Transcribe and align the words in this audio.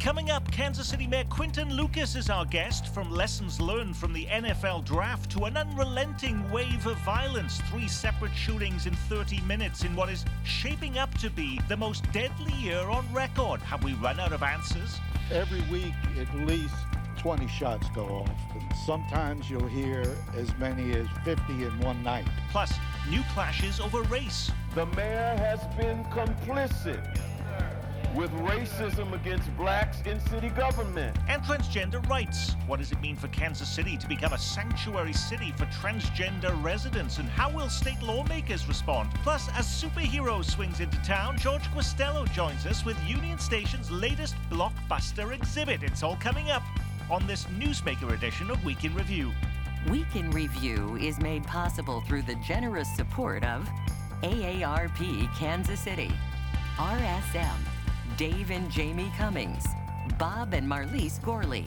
Coming 0.00 0.30
up, 0.30 0.50
Kansas 0.50 0.88
City 0.88 1.06
Mayor 1.06 1.24
Quinton 1.28 1.76
Lucas 1.76 2.16
is 2.16 2.30
our 2.30 2.46
guest. 2.46 2.94
From 2.94 3.10
lessons 3.10 3.60
learned 3.60 3.94
from 3.94 4.14
the 4.14 4.24
NFL 4.24 4.86
draft 4.86 5.30
to 5.32 5.44
an 5.44 5.58
unrelenting 5.58 6.50
wave 6.50 6.86
of 6.86 6.96
violence, 7.00 7.60
three 7.70 7.86
separate 7.86 8.34
shootings 8.34 8.86
in 8.86 8.94
30 8.94 9.42
minutes 9.42 9.84
in 9.84 9.94
what 9.94 10.08
is 10.08 10.24
shaping 10.42 10.96
up 10.96 11.12
to 11.18 11.28
be 11.28 11.60
the 11.68 11.76
most 11.76 12.10
deadly 12.12 12.52
year 12.54 12.80
on 12.80 13.04
record. 13.12 13.60
Have 13.60 13.84
we 13.84 13.92
run 13.92 14.18
out 14.18 14.32
of 14.32 14.42
answers? 14.42 14.98
Every 15.30 15.60
week, 15.70 15.92
at 16.18 16.34
least 16.46 16.74
20 17.18 17.46
shots 17.46 17.86
go 17.94 18.06
off. 18.06 18.30
And 18.54 18.72
sometimes 18.86 19.50
you'll 19.50 19.68
hear 19.68 20.16
as 20.34 20.56
many 20.56 20.94
as 20.94 21.08
50 21.24 21.52
in 21.52 21.78
one 21.80 22.02
night. 22.02 22.26
Plus, 22.50 22.72
new 23.10 23.22
clashes 23.34 23.80
over 23.80 24.00
race. 24.04 24.50
The 24.74 24.86
mayor 24.86 25.36
has 25.36 25.60
been 25.76 26.04
complicit 26.06 27.20
with 28.14 28.30
racism 28.32 29.12
against 29.12 29.54
blacks 29.56 30.00
in 30.02 30.18
city 30.20 30.48
government. 30.50 31.16
And 31.28 31.42
transgender 31.42 32.06
rights. 32.08 32.56
What 32.66 32.78
does 32.78 32.92
it 32.92 33.00
mean 33.00 33.16
for 33.16 33.28
Kansas 33.28 33.68
City 33.68 33.96
to 33.96 34.08
become 34.08 34.32
a 34.32 34.38
sanctuary 34.38 35.12
city 35.12 35.52
for 35.56 35.66
transgender 35.66 36.60
residents? 36.62 37.18
And 37.18 37.28
how 37.28 37.50
will 37.50 37.68
state 37.68 38.02
lawmakers 38.02 38.66
respond? 38.66 39.10
Plus, 39.22 39.48
as 39.50 39.66
superhero 39.66 40.44
swings 40.44 40.80
into 40.80 41.00
town, 41.02 41.38
George 41.38 41.64
Guastello 41.72 42.30
joins 42.32 42.66
us 42.66 42.84
with 42.84 42.96
Union 43.06 43.38
Station's 43.38 43.90
latest 43.90 44.34
blockbuster 44.50 45.32
exhibit. 45.32 45.82
It's 45.82 46.02
all 46.02 46.16
coming 46.16 46.50
up 46.50 46.62
on 47.10 47.26
this 47.26 47.44
Newsmaker 47.46 48.12
edition 48.12 48.50
of 48.50 48.64
Week 48.64 48.84
in 48.84 48.94
Review. 48.94 49.32
Week 49.88 50.14
in 50.14 50.30
Review 50.30 50.96
is 50.96 51.18
made 51.20 51.44
possible 51.44 52.02
through 52.02 52.22
the 52.22 52.36
generous 52.46 52.88
support 52.96 53.44
of 53.44 53.68
AARP 54.22 55.34
Kansas 55.34 55.80
City, 55.80 56.12
RSM, 56.76 57.56
Dave 58.20 58.50
and 58.50 58.70
Jamie 58.70 59.10
Cummings, 59.16 59.64
Bob 60.18 60.52
and 60.52 60.70
Marlise 60.70 61.22
Gorley, 61.22 61.66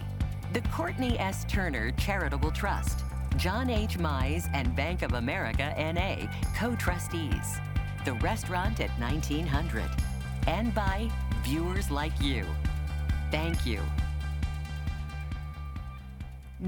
the 0.54 0.62
Courtney 0.72 1.18
S. 1.18 1.46
Turner 1.46 1.90
Charitable 1.98 2.52
Trust, 2.52 3.04
John 3.38 3.72
H. 3.72 3.98
Mize 3.98 4.48
and 4.54 4.76
Bank 4.76 5.02
of 5.02 5.14
America 5.14 5.74
NA, 5.76 6.28
co 6.56 6.76
trustees, 6.76 7.58
the 8.06 8.14
restaurant 8.22 8.80
at 8.82 8.92
1900, 9.00 9.84
and 10.46 10.72
by 10.76 11.10
viewers 11.42 11.90
like 11.90 12.14
you. 12.22 12.46
Thank 13.32 13.66
you. 13.66 13.80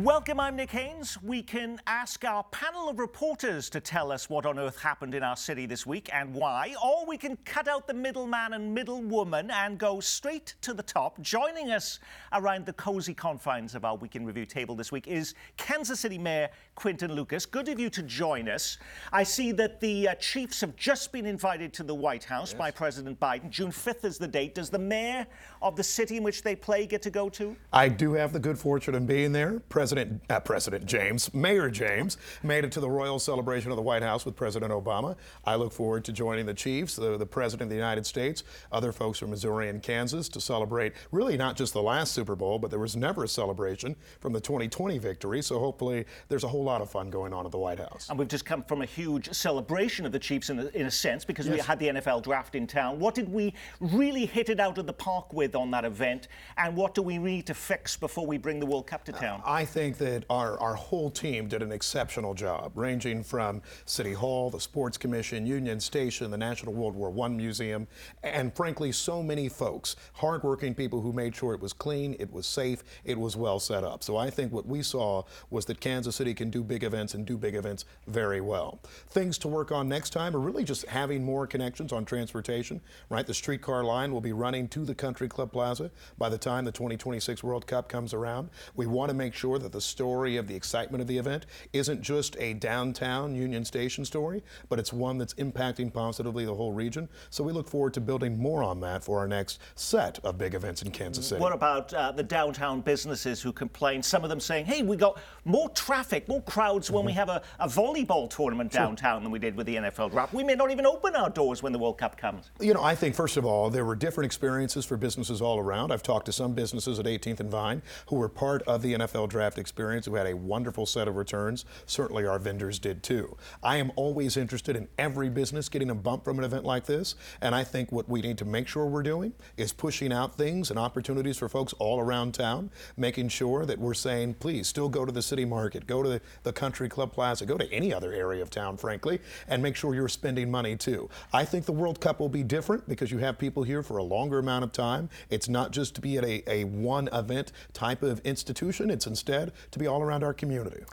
Welcome, 0.04 0.42
I'm 0.42 0.58
Nick 0.58 0.72
Haines. 0.72 1.18
We 1.24 1.42
can 1.42 1.80
ask 1.88 2.26
our 2.26 2.44
panel 2.44 2.90
of 2.90 3.00
reporters 3.00 3.70
to 3.70 3.80
tell 3.80 4.12
us 4.12 4.30
what 4.30 4.46
on 4.46 4.60
earth 4.60 4.78
happened 4.82 5.16
in 5.16 5.24
our 5.24 5.38
city 5.38 5.66
this 5.66 5.86
week 5.86 6.10
and 6.12 6.34
why, 6.34 6.76
or 6.84 7.06
we 7.06 7.16
can 7.16 7.38
cut 7.46 7.70
out 7.70 7.88
the 7.88 7.94
middleman 7.94 8.52
and 8.52 8.76
middlewoman 8.76 9.50
and 9.52 9.78
go 9.78 10.02
straight 10.02 10.56
to 10.64 10.74
the 10.74 10.84
top. 10.84 11.22
Joining 11.22 11.72
us 11.72 12.02
around 12.34 12.66
the 12.66 12.74
cozy 12.74 13.14
confines 13.14 13.74
of 13.74 13.86
our 13.86 13.96
Week 13.96 14.18
in 14.18 14.26
Review 14.26 14.46
table 14.46 14.76
this 14.76 14.92
week 14.92 15.08
is 15.08 15.34
Kansas 15.56 16.02
City 16.02 16.18
Mayor 16.18 16.50
Quinton 16.76 17.14
Lucas. 17.14 17.46
Good 17.46 17.70
of 17.70 17.80
you 17.80 17.90
to 17.92 18.04
join 18.04 18.50
us. 18.50 18.78
I 19.14 19.24
see 19.24 19.54
that 19.54 19.80
the 19.80 20.10
uh, 20.10 20.16
Chiefs 20.16 20.60
have 20.60 20.76
just 20.76 21.14
been 21.14 21.26
invited 21.26 21.72
to 21.72 21.84
the 21.84 21.96
White 21.96 22.26
House 22.26 22.52
yes. 22.52 22.60
by 22.60 22.70
President 22.70 23.18
Biden. 23.18 23.50
June 23.50 23.72
5th 23.72 24.04
is 24.04 24.18
the 24.18 24.28
date. 24.28 24.56
Does 24.56 24.70
the 24.70 24.78
mayor 24.78 25.26
of 25.62 25.78
the 25.78 25.84
city 25.84 26.18
in 26.18 26.24
which 26.24 26.44
they 26.44 26.54
play 26.54 26.86
get 26.86 27.02
to 27.04 27.10
go 27.10 27.30
to? 27.30 27.56
I 27.72 27.88
do 27.88 28.12
have 28.12 28.34
the 28.34 28.40
good 28.40 28.60
fortune 28.60 28.94
of 28.94 29.08
being 29.08 29.32
there. 29.32 29.62
President 29.70 29.85
uh, 29.94 30.40
President 30.42 30.86
James, 30.86 31.34
Mayor 31.34 31.70
James, 31.70 32.18
made 32.44 32.64
it 32.64 32.72
to 32.74 32.80
the 32.80 32.90
royal 32.90 33.20
celebration 33.20 33.72
of 33.72 33.78
the 33.78 33.82
White 33.82 34.04
House 34.04 34.26
with 34.26 34.36
President 34.36 34.72
Obama. 34.72 35.16
I 35.46 35.56
look 35.56 35.72
forward 35.72 36.06
to 36.06 36.12
joining 36.12 36.46
the 36.46 36.54
Chiefs, 36.54 36.96
the, 36.96 37.18
the 37.18 37.26
President 37.26 37.68
of 37.68 37.70
the 37.70 37.76
United 37.76 38.06
States, 38.06 38.44
other 38.72 38.92
folks 38.92 39.20
from 39.20 39.30
Missouri 39.30 39.70
and 39.70 39.82
Kansas 39.82 40.30
to 40.30 40.42
celebrate 40.42 40.94
really 41.12 41.38
not 41.38 41.56
just 41.56 41.74
the 41.74 41.82
last 41.82 42.14
Super 42.14 42.36
Bowl, 42.36 42.60
but 42.60 42.70
there 42.70 42.80
was 42.80 42.96
never 42.96 43.24
a 43.24 43.28
celebration 43.28 43.96
from 44.20 44.34
the 44.34 44.40
2020 44.40 44.98
victory. 44.98 45.42
So 45.42 45.60
hopefully 45.60 46.06
there's 46.30 46.44
a 46.44 46.48
whole 46.48 46.64
lot 46.64 46.82
of 46.82 46.90
fun 46.90 47.10
going 47.10 47.34
on 47.34 47.46
at 47.46 47.52
the 47.52 47.58
White 47.58 47.80
House. 47.80 48.08
And 48.10 48.18
we've 48.18 48.28
just 48.28 48.46
come 48.46 48.64
from 48.64 48.82
a 48.82 48.86
huge 48.86 49.32
celebration 49.34 50.06
of 50.06 50.12
the 50.12 50.20
Chiefs 50.20 50.50
in 50.50 50.60
a, 50.60 50.66
in 50.68 50.86
a 50.86 50.92
sense 50.92 51.26
because 51.26 51.48
yes. 51.48 51.56
we 51.56 51.62
had 51.62 51.80
the 51.80 51.88
NFL 51.88 52.24
draft 52.24 52.56
in 52.56 52.68
town. 52.68 53.00
What 53.00 53.16
did 53.16 53.30
we 53.30 53.54
really 53.80 54.26
hit 54.26 54.50
it 54.50 54.60
out 54.60 54.78
of 54.78 54.88
the 54.88 54.94
park 54.94 55.34
with 55.34 55.56
on 55.56 55.72
that 55.72 55.86
event? 55.86 56.28
And 56.58 56.76
what 56.76 56.94
do 56.94 57.02
we 57.02 57.18
need 57.18 57.48
to 57.48 57.54
fix 57.54 57.98
before 57.98 58.26
we 58.26 58.38
bring 58.38 58.60
the 58.60 58.66
World 58.66 58.88
Cup 58.88 59.04
to 59.06 59.12
town? 59.12 59.42
Uh, 59.46 59.52
I 59.52 59.65
think 59.66 59.98
that 59.98 60.16
that 60.16 60.24
our, 60.30 60.58
our 60.60 60.76
whole 60.76 61.10
team 61.10 61.48
did 61.48 61.62
an 61.62 61.72
exceptional 61.72 62.34
job, 62.34 62.72
ranging 62.76 63.24
from 63.24 63.62
City 63.86 64.14
Hall, 64.14 64.50
the 64.50 64.60
Sports 64.60 64.98
Commission, 64.98 65.46
Union 65.46 65.80
Station, 65.80 66.32
the 66.32 66.38
National 66.38 66.74
World 66.74 66.96
War 66.96 67.14
I 67.26 67.28
Museum, 67.30 67.88
and 68.24 68.56
frankly, 68.56 68.92
so 68.92 69.22
many 69.22 69.50
folks, 69.50 69.96
hardworking 70.14 70.74
people 70.74 71.02
who 71.02 71.12
made 71.12 71.36
sure 71.36 71.54
it 71.54 71.60
was 71.60 71.74
clean, 71.74 72.16
it 72.18 72.32
was 72.32 72.46
safe, 72.46 72.84
it 73.04 73.20
was 73.20 73.36
well 73.36 73.60
set 73.60 73.84
up. 73.84 74.04
So 74.04 74.16
I 74.16 74.30
think 74.30 74.54
what 74.54 74.66
we 74.66 74.82
saw 74.84 75.24
was 75.50 75.66
that 75.66 75.82
Kansas 75.82 76.16
City 76.16 76.34
can 76.34 76.50
do 76.50 76.64
big 76.64 76.84
events 76.84 77.14
and 77.14 77.26
do 77.26 77.36
big 77.36 77.56
events 77.56 77.84
very 78.08 78.40
well. 78.40 78.80
Things 79.10 79.38
to 79.40 79.48
work 79.48 79.72
on 79.72 79.90
next 79.90 80.12
time 80.12 80.36
are 80.36 80.40
really 80.40 80.64
just 80.64 80.86
having 80.86 81.24
more 81.24 81.46
connections 81.46 81.92
on 81.92 82.06
transportation, 82.06 82.80
right? 83.10 83.28
The 83.28 83.34
streetcar 83.34 83.84
line 83.84 84.14
will 84.14 84.22
be 84.22 84.34
running 84.34 84.68
to 84.70 84.86
the 84.86 84.96
Country 84.96 85.28
Club 85.28 85.52
Plaza 85.52 85.92
by 86.18 86.30
the 86.30 86.38
time 86.38 86.64
the 86.64 86.72
2026 86.72 87.44
World 87.44 87.68
Cup 87.68 87.90
comes 87.90 88.14
around. 88.14 88.50
We 88.76 88.86
want 88.86 89.10
to 89.10 89.16
make 89.16 89.34
sure 89.34 89.55
that 89.60 89.72
the 89.72 89.82
story 89.82 90.38
of 90.38 90.48
the 90.48 90.56
excitement 90.56 91.02
of 91.02 91.08
the 91.08 91.18
event 91.18 91.46
isn't 91.74 92.02
just 92.02 92.36
a 92.40 92.54
downtown 92.54 93.36
Union 93.36 93.66
Station 93.66 94.06
story, 94.06 94.44
but 94.70 94.80
it's 94.80 94.94
one 94.94 95.18
that's 95.18 95.34
impacting 95.36 95.92
positively 95.94 96.46
the 96.46 96.54
whole 96.54 96.72
region. 96.72 97.10
So 97.30 97.44
we 97.44 97.54
look 97.54 97.68
forward 97.68 97.94
to 97.96 98.02
building 98.02 98.38
more 98.38 98.64
on 98.64 98.80
that 98.82 99.04
for 99.04 99.20
our 99.20 99.28
next 99.28 99.60
set 99.76 100.20
of 100.24 100.38
big 100.38 100.54
events 100.54 100.82
in 100.82 100.92
Kansas 100.92 101.28
City. 101.28 101.42
What 101.42 101.54
about 101.54 101.94
uh, 101.94 102.12
the 102.12 102.24
downtown 102.24 102.82
businesses 102.82 103.42
who 103.42 103.52
complain? 103.52 104.02
Some 104.04 104.24
of 104.24 104.30
them 104.30 104.40
saying, 104.40 104.66
hey, 104.66 104.82
we 104.82 104.96
got 104.98 105.20
more 105.44 105.70
traffic, 105.70 106.28
more 106.28 106.42
crowds 106.42 106.90
when 106.90 107.02
mm-hmm. 107.02 107.08
we 107.08 107.14
have 107.14 107.30
a, 107.30 107.42
a, 107.60 107.68
volleyball 107.68 108.30
tournament 108.30 108.72
downtown 108.72 109.18
sure. 109.18 109.24
than 109.24 109.32
we 109.32 109.40
did 109.40 109.56
with 109.56 109.68
the 109.68 109.76
NFL 109.76 110.12
draft. 110.12 110.34
We 110.34 110.44
may 110.44 110.56
not 110.56 110.72
even 110.72 110.86
open 110.86 111.16
our 111.16 111.30
doors 111.30 111.62
when 111.62 111.72
the 111.72 111.80
World 111.80 111.98
Cup 111.98 112.18
comes. 112.18 112.52
You 112.60 112.74
know, 112.74 112.84
I 112.84 112.96
think, 112.96 113.16
first 113.16 113.38
of 113.38 113.46
all, 113.46 113.70
there 113.70 113.86
were 113.86 113.96
different 113.96 114.26
experiences 114.26 114.86
for 114.86 114.98
businesses 114.98 115.42
all 115.42 115.60
around. 115.60 115.92
I've 115.92 116.04
talked 116.04 116.26
to 116.28 116.32
some 116.32 116.54
businesses 116.54 117.00
at 117.00 117.06
18th 117.06 117.40
and 117.42 117.50
Vine 117.50 117.82
who 118.08 118.16
were 118.16 118.30
part 118.30 118.64
of 118.64 118.82
the 118.82 118.94
NFL 118.94 119.30
draft 119.30 119.45
experience 119.54 119.86
experience 119.86 120.06
who 120.06 120.16
had 120.16 120.26
a 120.26 120.36
wonderful 120.36 120.86
set 120.86 121.08
of 121.08 121.16
returns. 121.16 121.64
Certainly 121.86 122.26
our 122.26 122.40
vendors 122.40 122.80
did 122.80 123.04
too. 123.04 123.38
I 123.62 123.78
am 123.78 123.92
always 123.96 124.36
interested 124.36 124.76
in 124.76 124.88
every 124.98 125.30
business 125.30 125.70
getting 125.70 125.90
a 125.90 125.96
bump 125.96 126.24
from 126.24 126.40
an 126.40 126.46
event 126.46 126.66
like 126.66 126.86
this, 126.86 127.16
and 127.42 127.54
I 127.54 127.64
think 127.64 127.92
what 127.92 128.10
we 128.10 128.22
need 128.22 128.38
to 128.40 128.46
make 128.46 128.68
sure 128.68 128.86
we're 128.86 129.04
doing 129.04 129.34
is 129.58 129.74
pushing 129.74 130.12
out 130.12 130.36
things 130.36 130.72
and 130.72 130.80
opportunities 130.80 131.38
for 131.38 131.48
folks 131.50 131.74
all 131.74 132.00
around 132.00 132.34
town, 132.34 132.72
making 132.98 133.30
sure 133.30 133.66
that 133.66 133.78
we're 133.78 133.94
saying, 133.94 134.36
please 134.36 134.68
still 134.68 134.90
go 134.90 135.06
to 135.06 135.12
the 135.12 135.22
city 135.22 135.46
market, 135.46 135.86
go 135.86 136.02
to 136.02 136.10
the, 136.10 136.22
the 136.44 136.54
country 136.54 136.90
club 136.90 137.12
plaza, 137.12 137.46
go 137.46 137.58
to 137.58 137.72
any 137.72 137.94
other 137.94 138.12
area 138.12 138.42
of 138.42 138.50
town, 138.50 138.78
frankly, 138.78 139.20
and 139.48 139.62
make 139.62 139.76
sure 139.76 139.94
you're 139.94 140.08
spending 140.08 140.50
money 140.50 140.76
too. 140.76 141.10
I 141.32 141.46
think 141.46 141.66
the 141.66 141.72
World 141.72 142.02
Cup 142.02 142.20
will 142.20 142.30
be 142.30 142.44
different 142.44 142.88
because 142.90 143.12
you 143.12 143.20
have 143.20 143.38
people 143.38 143.64
here 143.64 143.84
for 143.84 143.98
a 143.98 144.04
longer 144.04 144.40
amount 144.40 144.64
of 144.64 144.72
time. 144.72 145.10
It's 145.30 145.48
not 145.48 145.72
just 145.72 145.94
to 145.96 146.02
be 146.02 146.18
at 146.18 146.24
a, 146.24 146.44
a 146.50 146.64
one 146.64 147.08
event 147.14 147.52
type 147.74 148.02
of 148.02 148.20
institution, 148.22 148.90
it's 148.90 149.06
instead 149.06 149.35
to 149.72 149.80
be 149.80 149.88
all 149.88 150.02
around 150.02 150.24
our 150.24 150.34
community. 150.34 150.84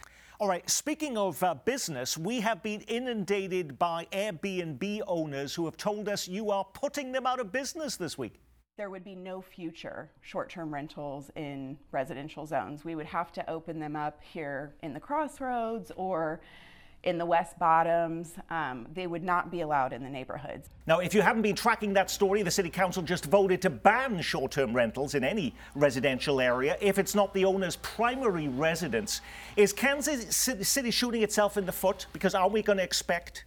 All 0.42 0.48
right, 0.48 0.68
speaking 0.68 1.16
of 1.16 1.40
uh, 1.42 1.54
business, 1.54 2.18
we 2.18 2.40
have 2.40 2.62
been 2.64 2.80
inundated 2.82 3.78
by 3.78 4.06
Airbnb 4.12 5.02
owners 5.06 5.54
who 5.54 5.66
have 5.66 5.76
told 5.76 6.08
us 6.08 6.26
you 6.26 6.50
are 6.50 6.64
putting 6.64 7.12
them 7.12 7.26
out 7.26 7.38
of 7.38 7.52
business 7.52 7.96
this 7.96 8.18
week. 8.18 8.40
There 8.76 8.90
would 8.90 9.04
be 9.04 9.14
no 9.14 9.40
future 9.40 10.10
short 10.20 10.50
term 10.50 10.74
rentals 10.74 11.30
in 11.36 11.78
residential 11.92 12.44
zones. 12.44 12.84
We 12.84 12.96
would 12.96 13.06
have 13.06 13.30
to 13.34 13.48
open 13.48 13.78
them 13.78 13.94
up 13.94 14.20
here 14.20 14.74
in 14.82 14.94
the 14.94 14.98
crossroads 14.98 15.92
or 15.94 16.40
in 17.04 17.18
the 17.18 17.26
West 17.26 17.58
Bottoms. 17.58 18.34
Um, 18.50 18.86
they 18.94 19.06
would 19.06 19.24
not 19.24 19.50
be 19.50 19.62
allowed 19.62 19.92
in 19.92 20.02
the 20.02 20.08
neighborhoods. 20.08 20.68
Now, 20.86 21.00
if 21.00 21.14
you 21.14 21.22
haven't 21.22 21.42
been 21.42 21.56
tracking 21.56 21.92
that 21.94 22.10
story, 22.10 22.42
the 22.42 22.50
City 22.50 22.70
Council 22.70 23.02
just 23.02 23.26
voted 23.26 23.60
to 23.62 23.70
ban 23.70 24.20
short 24.20 24.52
term 24.52 24.72
rentals 24.72 25.14
in 25.14 25.24
any 25.24 25.54
residential 25.74 26.40
area 26.40 26.76
if 26.80 26.98
it's 26.98 27.14
not 27.14 27.34
the 27.34 27.44
owner's 27.44 27.76
primary 27.76 28.48
residence. 28.48 29.20
Is 29.56 29.72
Kansas 29.72 30.36
City 30.36 30.90
shooting 30.90 31.22
itself 31.22 31.56
in 31.56 31.66
the 31.66 31.72
foot? 31.72 32.06
Because 32.12 32.34
are 32.34 32.48
we 32.48 32.62
going 32.62 32.78
to 32.78 32.84
expect 32.84 33.44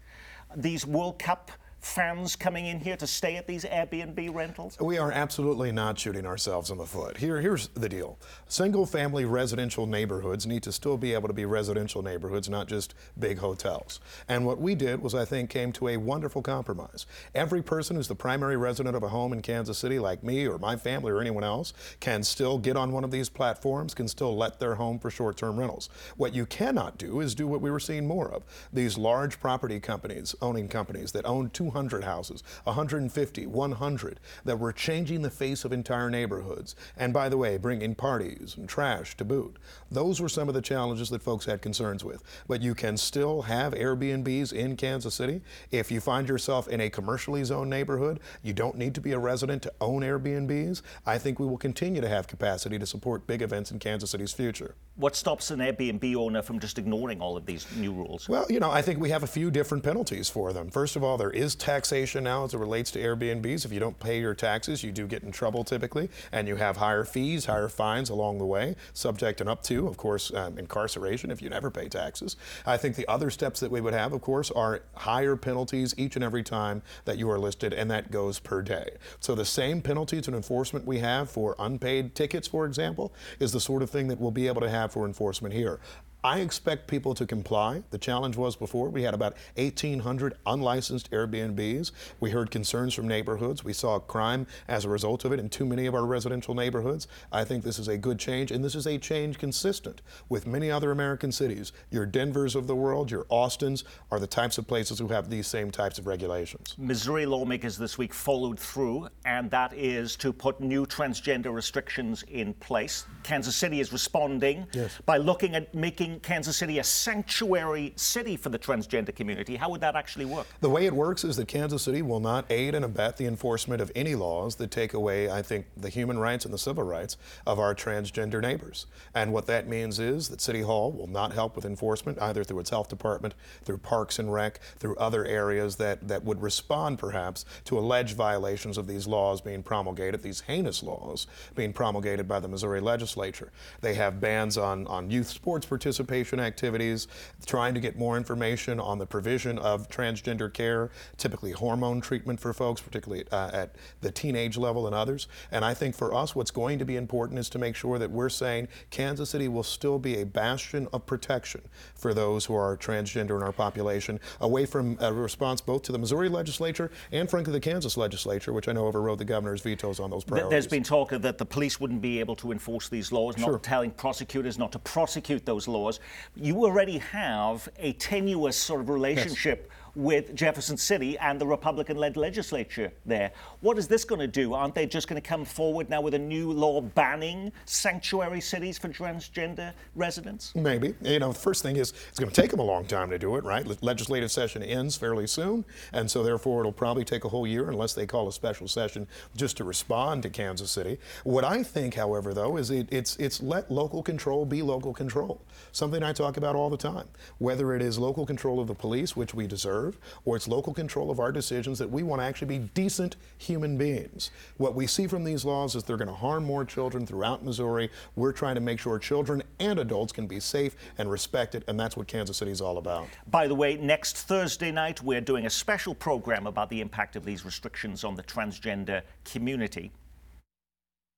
these 0.56 0.85
World 0.85 1.19
Cup? 1.19 1.51
Fans 1.85 2.35
coming 2.35 2.65
in 2.65 2.79
here 2.79 2.97
to 2.97 3.05
stay 3.05 3.35
at 3.35 3.45
these 3.45 3.63
Airbnb 3.63 4.33
rentals? 4.33 4.77
We 4.79 4.97
are 4.97 5.11
absolutely 5.11 5.71
not 5.71 5.99
shooting 5.99 6.25
ourselves 6.25 6.71
in 6.71 6.79
the 6.79 6.85
foot. 6.85 7.17
Here, 7.17 7.39
here's 7.39 7.67
the 7.69 7.87
deal. 7.87 8.17
Single 8.47 8.87
family 8.87 9.23
residential 9.23 9.85
neighborhoods 9.85 10.47
need 10.47 10.63
to 10.63 10.71
still 10.71 10.97
be 10.97 11.13
able 11.13 11.27
to 11.27 11.33
be 11.33 11.45
residential 11.45 12.01
neighborhoods, 12.01 12.49
not 12.49 12.67
just 12.67 12.95
big 13.19 13.37
hotels. 13.37 13.99
And 14.27 14.45
what 14.45 14.59
we 14.59 14.73
did 14.73 15.01
was, 15.01 15.13
I 15.13 15.25
think, 15.25 15.51
came 15.51 15.71
to 15.73 15.89
a 15.89 15.97
wonderful 15.97 16.41
compromise. 16.41 17.05
Every 17.35 17.61
person 17.61 17.95
who's 17.95 18.07
the 18.07 18.15
primary 18.15 18.57
resident 18.57 18.95
of 18.95 19.03
a 19.03 19.09
home 19.09 19.31
in 19.31 19.41
Kansas 19.43 19.77
City, 19.77 19.99
like 19.99 20.23
me 20.23 20.47
or 20.47 20.57
my 20.57 20.75
family 20.75 21.11
or 21.11 21.21
anyone 21.21 21.43
else, 21.43 21.73
can 21.99 22.23
still 22.23 22.57
get 22.57 22.75
on 22.75 22.91
one 22.91 23.03
of 23.03 23.11
these 23.11 23.29
platforms, 23.29 23.93
can 23.93 24.07
still 24.07 24.35
let 24.35 24.59
their 24.59 24.75
home 24.75 24.97
for 24.97 25.11
short 25.11 25.37
term 25.37 25.57
rentals. 25.59 25.89
What 26.17 26.33
you 26.33 26.47
cannot 26.47 26.97
do 26.97 27.21
is 27.21 27.35
do 27.35 27.47
what 27.47 27.61
we 27.61 27.69
were 27.69 27.79
seeing 27.79 28.07
more 28.07 28.31
of 28.31 28.43
these 28.73 28.97
large 28.97 29.39
property 29.39 29.79
companies, 29.79 30.35
owning 30.41 30.67
companies 30.67 31.11
that 31.11 31.25
own 31.25 31.51
200 31.51 31.75
200 31.75 32.06
houses, 32.06 32.42
150, 32.63 33.48
100, 33.48 34.19
that 34.45 34.57
we're 34.57 34.72
changing 34.72 35.22
the 35.22 35.30
face 35.30 35.66
of 35.66 35.74
entire 35.74 36.10
neighborhoods. 36.10 36.74
And 36.95 37.12
by 37.12 37.27
the 37.27 37.36
way, 37.36 37.57
bringing 37.57 37.95
parties 37.95 38.56
and 38.56 38.69
trash 38.69 39.18
to 39.18 39.25
boot. 39.25 39.57
Those 39.92 40.22
were 40.22 40.30
some 40.30 40.48
of 40.48 40.56
the 40.56 40.62
challenges 40.62 41.10
that 41.10 41.22
folks 41.22 41.44
had 41.44 41.62
concerns 41.62 42.01
with. 42.01 42.24
But 42.48 42.62
you 42.62 42.75
can 42.75 42.95
still 42.95 43.42
have 43.42 43.74
Airbnbs 43.74 44.54
in 44.54 44.77
Kansas 44.77 45.16
City. 45.16 45.42
If 45.69 45.92
you 45.92 46.00
find 46.00 46.30
yourself 46.30 46.69
in 46.69 46.80
a 46.80 46.89
commercially 46.89 47.44
zoned 47.44 47.72
neighborhood, 47.72 48.21
you 48.42 48.54
don't 48.54 48.78
need 48.78 48.95
to 48.95 49.01
be 49.01 49.12
a 49.12 49.19
resident 49.19 49.62
to 49.63 49.74
own 49.81 50.01
Airbnbs. 50.01 50.81
I 51.06 51.18
think 51.18 51.39
we 51.39 51.45
will 51.45 51.57
continue 51.57 52.00
to 52.00 52.07
have 52.07 52.25
capacity 52.25 52.80
to 52.80 52.86
support 52.86 53.28
big 53.28 53.42
events 53.42 53.69
in 53.69 53.80
Kansas 53.80 54.12
City's 54.12 54.31
future. 54.31 54.75
What 54.97 55.18
stops 55.18 55.51
an 55.51 55.59
Airbnb 55.59 56.15
owner 56.15 56.42
from 56.42 56.57
just 56.57 56.80
ignoring 56.80 57.19
all 57.19 57.36
of 57.36 57.45
these 57.45 57.68
new 57.75 57.92
rules? 57.92 58.30
Well, 58.30 58.45
you 58.50 58.62
know, 58.62 58.71
I 58.71 58.81
think 58.81 58.97
we 58.97 59.09
have 59.09 59.24
a 59.24 59.27
few 59.27 59.51
different 59.51 59.83
penalties 59.83 60.30
for 60.30 60.53
them. 60.53 60.69
First 60.69 60.95
of 60.95 61.03
all, 61.03 61.18
there 61.18 61.31
is 61.31 61.53
taxation 61.53 62.24
now 62.24 62.45
as 62.45 62.53
it 62.53 62.59
relates 62.59 62.92
to 62.92 63.00
Airbnbs. 63.00 63.65
If 63.65 63.74
you 63.74 63.81
don't 63.81 64.00
pay 64.00 64.21
your 64.21 64.33
taxes, 64.33 64.86
you 64.86 64.94
do 64.94 65.06
get 65.06 65.24
in 65.24 65.33
trouble 65.33 65.65
typically, 65.65 66.09
and 66.31 66.47
you 66.47 66.56
have 66.56 66.77
higher 66.77 67.03
fees, 67.03 67.44
higher 67.44 67.68
fines 67.68 68.09
along 68.09 68.38
the 68.38 68.45
way, 68.45 68.77
subject 68.94 69.42
and 69.42 69.50
up 69.50 69.63
to, 69.63 69.86
of 69.86 69.97
course, 69.97 70.33
um, 70.33 70.57
incarceration 70.57 71.30
if 71.30 71.42
you 71.42 71.50
never 71.50 71.69
pay 71.69 71.89
taxes. 71.89 72.38
I 72.65 72.77
think 72.77 72.95
the 72.95 73.07
other 73.09 73.30
steps 73.30 73.59
that 73.59 73.71
we 73.71 73.81
would 73.81 73.94
have, 73.94 74.13
of 74.13 74.21
course, 74.21 74.50
are 74.51 74.83
higher 74.94 75.36
penalties 75.36 75.94
each 75.97 76.15
and 76.15 76.24
every 76.24 76.44
time 76.44 76.81
that 77.03 77.18
you 77.18 77.30
are 77.30 77.38
listed, 77.38 77.74
and 77.74 77.92
that 77.92 78.12
goes 78.12 78.39
per 78.39 78.62
day. 78.62 78.92
So 79.19 79.36
the 79.36 79.44
same 79.44 79.81
penalties 79.81 80.27
and 80.27 80.38
enforcement 80.38 80.86
we 80.86 81.00
have 81.00 81.30
for 81.30 81.53
unpaid 81.59 82.15
tickets, 82.15 82.47
for 82.47 82.65
example, 82.65 83.12
is 83.42 83.51
the 83.51 83.59
sort 83.59 83.83
of 83.83 83.89
thing 83.89 84.07
that 84.07 84.21
we'll 84.21 84.31
be 84.31 84.47
able 84.47 84.62
to 84.62 84.69
have 84.69 84.84
for 84.91 85.05
enforcement 85.05 85.53
here. 85.53 85.79
I 86.25 86.39
expect 86.39 86.88
people 86.88 87.13
to 87.13 87.27
comply. 87.27 87.83
The 87.92 88.00
challenge 88.00 88.36
was 88.36 88.56
before 88.56 88.89
we 88.89 89.04
had 89.04 89.13
about 89.13 89.36
1,800 89.57 90.33
unlicensed 90.48 91.12
Airbnbs. 91.12 91.92
We 92.19 92.31
heard 92.31 92.50
concerns 92.50 92.95
from 92.95 93.07
neighborhoods. 93.07 93.63
We 93.63 93.74
saw 93.74 94.00
crime 94.00 94.48
as 94.68 94.86
a 94.86 94.89
result 94.89 95.24
of 95.24 95.33
it 95.33 95.39
in 95.39 95.50
too 95.50 95.68
many 95.68 95.86
of 95.86 95.94
our 95.94 96.04
residential 96.04 96.56
neighborhoods. 96.56 97.07
I 97.31 97.44
think 97.44 97.63
this 97.63 97.77
is 97.77 97.89
a 97.89 97.95
good 98.00 98.18
change, 98.18 98.50
and 98.50 98.63
this 98.63 98.74
is 98.74 98.88
a 98.88 98.98
change 98.98 99.38
consistent 99.38 100.01
with 100.27 100.48
many 100.48 100.72
other 100.72 100.89
American 100.89 101.31
cities. 101.31 101.74
Your 101.92 102.07
Denvers 102.07 102.56
of 102.56 102.66
the 102.66 102.75
world, 102.75 103.12
your 103.12 103.28
Austins 103.30 103.83
are 104.10 104.19
the 104.19 104.25
types 104.25 104.57
of 104.57 104.66
places 104.68 104.98
who 104.98 105.10
have 105.10 105.30
these 105.30 105.45
same 105.45 105.69
types 105.69 106.00
of 106.00 106.07
regulations. 106.07 106.74
Missouri 106.80 107.28
lawmakers 107.28 107.78
this 107.78 108.00
week 108.00 108.16
followed 108.16 108.57
through, 108.57 109.10
and 109.25 109.51
that 109.51 109.71
is 109.75 110.16
to 110.16 110.33
put 110.33 110.60
new 110.60 110.88
transgender 110.88 111.54
restrictions 111.54 112.24
in 112.30 112.56
place. 112.56 113.06
Kansas 113.21 113.56
City 113.56 113.80
is 113.80 113.94
responding 113.94 114.66
Yes. 114.74 114.98
by 115.06 115.18
looking 115.18 115.54
at 115.54 115.75
making 115.75 116.14
Kansas 116.21 116.57
City 116.57 116.79
a 116.79 116.83
sanctuary 116.83 117.94
city 117.95 118.38
for 118.38 118.50
the 118.50 118.59
transgender 118.59 119.15
community. 119.15 119.56
How 119.56 119.69
would 119.69 119.81
that 119.81 119.95
actually 119.95 120.25
work? 120.25 120.47
The 120.62 120.69
way 120.69 120.85
it 120.85 120.94
works 120.94 121.23
is 121.23 121.35
that 121.38 121.47
Kansas 121.47 121.83
City 121.83 122.01
will 122.01 122.19
not 122.19 122.45
aid 122.50 122.75
and 122.75 122.85
abet 122.85 123.17
the 123.17 123.25
enforcement 123.25 123.81
of 123.81 123.91
any 123.95 124.15
laws 124.15 124.56
that 124.56 124.71
take 124.71 124.94
away, 124.94 125.29
I 125.29 125.41
think, 125.41 125.65
the 125.75 125.89
human 125.89 126.17
rights 126.17 126.45
and 126.45 126.53
the 126.53 126.57
civil 126.57 126.83
rights 126.83 127.17
of 127.45 127.59
our 127.59 127.75
transgender 127.75 128.41
neighbors. 128.41 128.85
And 129.13 129.33
what 129.33 129.47
that 129.47 129.67
means 129.67 130.00
is 130.00 130.29
that 130.29 130.41
City 130.41 130.62
Hall 130.62 130.91
will 130.91 131.07
not 131.07 131.33
help 131.33 131.56
with 131.56 131.65
enforcement 131.65 132.21
either 132.21 132.44
through 132.44 132.59
its 132.59 132.69
health 132.69 132.88
department, 132.88 133.33
through 133.63 133.79
Parks 133.79 134.19
and 134.19 134.31
Rec, 134.31 134.59
through 134.77 134.95
other 134.97 135.25
areas 135.25 135.75
that, 135.77 136.07
that 136.07 136.23
would 136.23 136.41
respond 136.41 137.00
perhaps 137.00 137.45
to 137.65 137.77
alleged 137.77 138.15
violations 138.15 138.77
of 138.77 138.88
these 138.88 139.07
laws 139.07 139.41
being 139.41 139.63
promulgated, 139.63 140.21
these 140.21 140.41
heinous 140.41 140.83
laws 140.83 141.27
being 141.56 141.73
promulgated 141.73 142.27
by 142.27 142.39
the 142.39 142.47
Missouri 142.47 142.79
legislature. 142.79 143.51
They 143.81 143.95
have 143.95 144.21
bans 144.21 144.57
on, 144.57 144.88
on 144.88 145.09
youth 145.09 145.27
sports 145.27 145.65
participation 145.65 146.05
activities, 146.12 147.07
trying 147.46 147.74
to 147.74 147.80
get 147.80 147.98
more 147.98 148.18
information 148.18 148.80
on 148.80 148.98
the 148.98 149.06
provision 149.06 149.57
of 149.60 149.90
transgender 149.90 150.52
care, 150.52 150.90
typically 151.18 151.52
hormone 151.52 152.02
treatment 152.02 152.40
for 152.40 152.54
folks, 152.54 152.81
particularly 152.81 153.25
uh, 153.31 153.50
at 153.54 153.75
the 154.02 154.12
teenage 154.12 154.57
level 154.57 154.88
and 154.88 154.96
others. 154.96 155.28
And 155.52 155.63
I 155.66 155.74
think 155.74 155.96
for 155.96 156.13
us, 156.13 156.36
what's 156.36 156.52
going 156.52 156.80
to 156.80 156.86
be 156.86 156.96
important 156.96 157.40
is 157.40 157.50
to 157.50 157.60
make 157.60 157.75
sure 157.75 158.00
that 158.00 158.12
we're 158.12 158.30
saying 158.30 158.68
Kansas 158.90 159.30
City 159.30 159.48
will 159.48 159.63
still 159.63 160.00
be 160.00 160.22
a 160.22 160.25
bastion 160.25 160.88
of 160.94 161.06
protection 161.06 161.62
for 161.96 162.13
those 162.13 162.46
who 162.46 162.56
are 162.56 162.78
transgender 162.78 163.38
in 163.38 163.44
our 163.44 163.52
population, 163.52 164.19
away 164.42 164.66
from 164.66 164.98
a 165.00 165.12
response 165.13 165.62
both 165.62 165.84
to 165.84 165.92
the 165.92 165.98
Missouri 165.98 166.30
legislature 166.30 166.92
and, 167.12 167.30
frankly, 167.30 167.54
the 167.54 167.60
Kansas 167.60 167.98
legislature, 167.98 168.54
which 168.54 168.68
I 168.68 168.72
know 168.72 168.88
overrode 168.88 169.19
the 169.19 169.25
governor's 169.25 169.62
vetoes 169.62 170.00
on 170.00 170.10
those 170.10 170.24
priorities. 170.24 170.52
There's 170.52 170.68
been 170.68 170.84
talk 170.84 171.12
of 171.12 171.22
that 171.24 171.38
the 171.38 171.46
police 171.46 171.80
wouldn't 171.80 172.02
be 172.02 172.19
able 172.19 172.36
to 172.38 172.52
enforce 172.52 172.90
these 172.90 173.12
laws, 173.12 173.38
not 173.38 173.46
Sure. 173.46 173.60
telling 173.60 173.92
prosecutors 173.92 174.57
not 174.57 174.72
to 174.72 174.80
prosecute 174.80 175.46
those 175.46 175.68
laws. 175.68 175.94
You 176.36 176.63
already 176.65 176.97
have 177.00 177.69
a 177.77 177.94
tenuous 177.94 178.57
sort 178.57 178.81
of 178.81 178.89
relationship 178.89 179.71
with 179.95 180.36
Jefferson 180.36 180.77
City 180.77 181.18
and 181.19 181.39
the 181.39 181.47
Republican 181.47 181.97
led 181.97 182.18
legislature 182.18 182.92
there. 183.06 183.31
What 183.62 183.77
is 183.77 183.88
this 183.88 184.03
going 184.03 184.19
to 184.19 184.27
do? 184.27 184.53
Aren't 184.53 184.75
they 184.75 184.86
just 184.86 185.07
going 185.07 185.21
to 185.21 185.27
come 185.27 185.45
forward 185.45 185.89
now 185.89 186.01
with 186.01 186.13
a 186.13 186.19
new 186.19 186.51
law 186.51 186.81
banning 186.81 187.51
sanctuary 187.65 188.42
cities 188.42 188.77
for 188.77 188.89
transgender 188.89 189.74
residents? 189.95 190.53
Maybe. 190.56 190.95
You 191.01 191.19
know, 191.19 191.31
the 191.31 191.39
first 191.39 191.63
thing 191.63 191.77
is 191.77 191.94
it's 192.09 192.19
going 192.19 192.31
to 192.31 192.42
take 192.42 192.51
them 192.51 192.59
a 192.59 192.63
long 192.63 192.86
time 192.86 193.09
to 193.09 193.19
do 193.19 193.36
it, 193.36 193.44
right? 193.44 193.65
Le- 193.65 193.77
Legislative 193.81 194.31
session 194.31 194.63
ends 194.63 194.97
fairly 194.97 195.27
soon, 195.27 195.63
and 195.94 196.09
so 196.09 196.24
therefore 196.24 196.62
it'll 196.62 196.71
probably 196.71 197.06
take 197.06 197.24
a 197.24 197.30
whole 197.30 197.47
year 197.47 197.69
unless 197.69 197.94
they 197.94 198.06
call 198.06 198.27
a 198.27 198.31
special 198.31 198.68
session 198.68 199.07
just 199.36 199.57
to 199.57 199.63
respond 199.63 200.24
to 200.24 200.30
Kansas 200.30 200.71
City. 200.71 200.97
What 201.24 201.44
I 201.44 201.63
think, 201.63 201.94
however, 201.94 202.33
though, 202.33 202.57
is 202.57 202.71
it, 202.71 202.88
it's 202.92 203.15
it's 203.18 203.42
let 203.42 203.71
local 203.71 204.03
control 204.03 204.45
be 204.45 204.62
local 204.62 204.94
control. 204.94 205.42
Something 205.71 206.03
I 206.03 206.13
talk 206.13 206.38
about 206.38 206.56
all 206.56 206.69
the 206.69 206.77
time. 206.77 207.07
Whether 207.38 207.75
it 207.75 207.81
is 207.81 208.00
local 208.00 208.25
control 208.25 208.59
of 208.59 208.68
the 208.68 208.74
police, 208.74 209.15
which 209.15 209.33
we 209.33 209.45
deserve, 209.45 209.84
or 210.23 210.35
it's 210.35 210.47
local 210.47 210.73
control 210.73 211.11
of 211.11 211.19
our 211.19 211.31
decisions 211.31 211.77
that 211.79 211.89
we 211.89 212.03
want 212.03 212.21
to 212.21 212.25
actually 212.25 212.47
be 212.47 212.69
decent 212.73 213.15
human 213.37 213.77
beings. 213.77 214.31
What 214.57 214.75
we 214.75 214.87
see 214.87 215.07
from 215.07 215.23
these 215.23 215.45
laws 215.45 215.75
is 215.75 215.83
they're 215.83 215.97
going 215.97 216.07
to 216.07 216.13
harm 216.13 216.43
more 216.43 216.65
children 216.65 217.05
throughout 217.05 217.43
Missouri. 217.43 217.91
We're 218.15 218.31
trying 218.31 218.55
to 218.55 218.61
make 218.61 218.79
sure 218.79 218.97
children 218.97 219.43
and 219.59 219.79
adults 219.79 220.13
can 220.13 220.27
be 220.27 220.39
safe 220.39 220.75
and 220.97 221.09
respected, 221.09 221.63
and 221.67 221.79
that's 221.79 221.97
what 221.97 222.07
Kansas 222.07 222.37
City 222.37 222.51
is 222.51 222.61
all 222.61 222.77
about. 222.77 223.07
By 223.27 223.47
the 223.47 223.55
way, 223.55 223.77
next 223.77 224.17
Thursday 224.17 224.71
night, 224.71 225.01
we're 225.03 225.21
doing 225.21 225.45
a 225.45 225.49
special 225.49 225.93
program 225.93 226.47
about 226.47 226.69
the 226.69 226.81
impact 226.81 227.15
of 227.15 227.25
these 227.25 227.45
restrictions 227.45 228.03
on 228.03 228.15
the 228.15 228.23
transgender 228.23 229.01
community. 229.23 229.91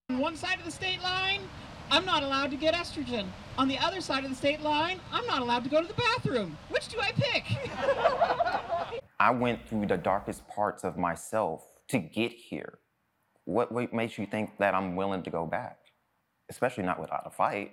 On 0.10 0.20
one 0.20 0.36
side 0.36 0.60
of 0.60 0.66
the 0.66 0.72
state 0.72 1.02
line, 1.04 1.42
I'm 1.90 2.06
not 2.06 2.24
allowed 2.24 2.52
to 2.52 2.58
get 2.58 2.74
estrogen. 2.74 3.28
On 3.58 3.68
the 3.68 3.78
other 3.80 4.02
side 4.02 4.24
of 4.24 4.30
the 4.30 4.36
state 4.36 4.62
line, 4.62 5.00
I'm 5.12 5.26
not 5.26 5.42
allowed 5.42 5.64
to 5.64 5.70
go 5.70 5.82
to 5.82 5.88
the 5.88 5.94
bathroom. 5.94 6.58
Which 6.70 6.90
do 6.90 7.00
I 7.00 7.12
pick? 7.14 7.46
I 9.20 9.32
went 9.32 9.68
through 9.68 9.88
the 9.88 9.98
darkest 9.98 10.48
parts 10.48 10.84
of 10.84 10.98
myself 10.98 11.64
to 11.90 12.00
get 12.00 12.32
here. 12.32 12.80
What, 13.46 13.72
makes 13.94 14.18
you 14.18 14.26
think 14.26 14.58
that 14.60 14.76
I'm 14.76 14.96
willing 14.96 15.24
to 15.24 15.30
go 15.30 15.46
back? 15.46 15.78
Especially 16.50 16.84
not 16.84 17.00
without 17.00 17.24
a 17.26 17.30
fight. 17.30 17.72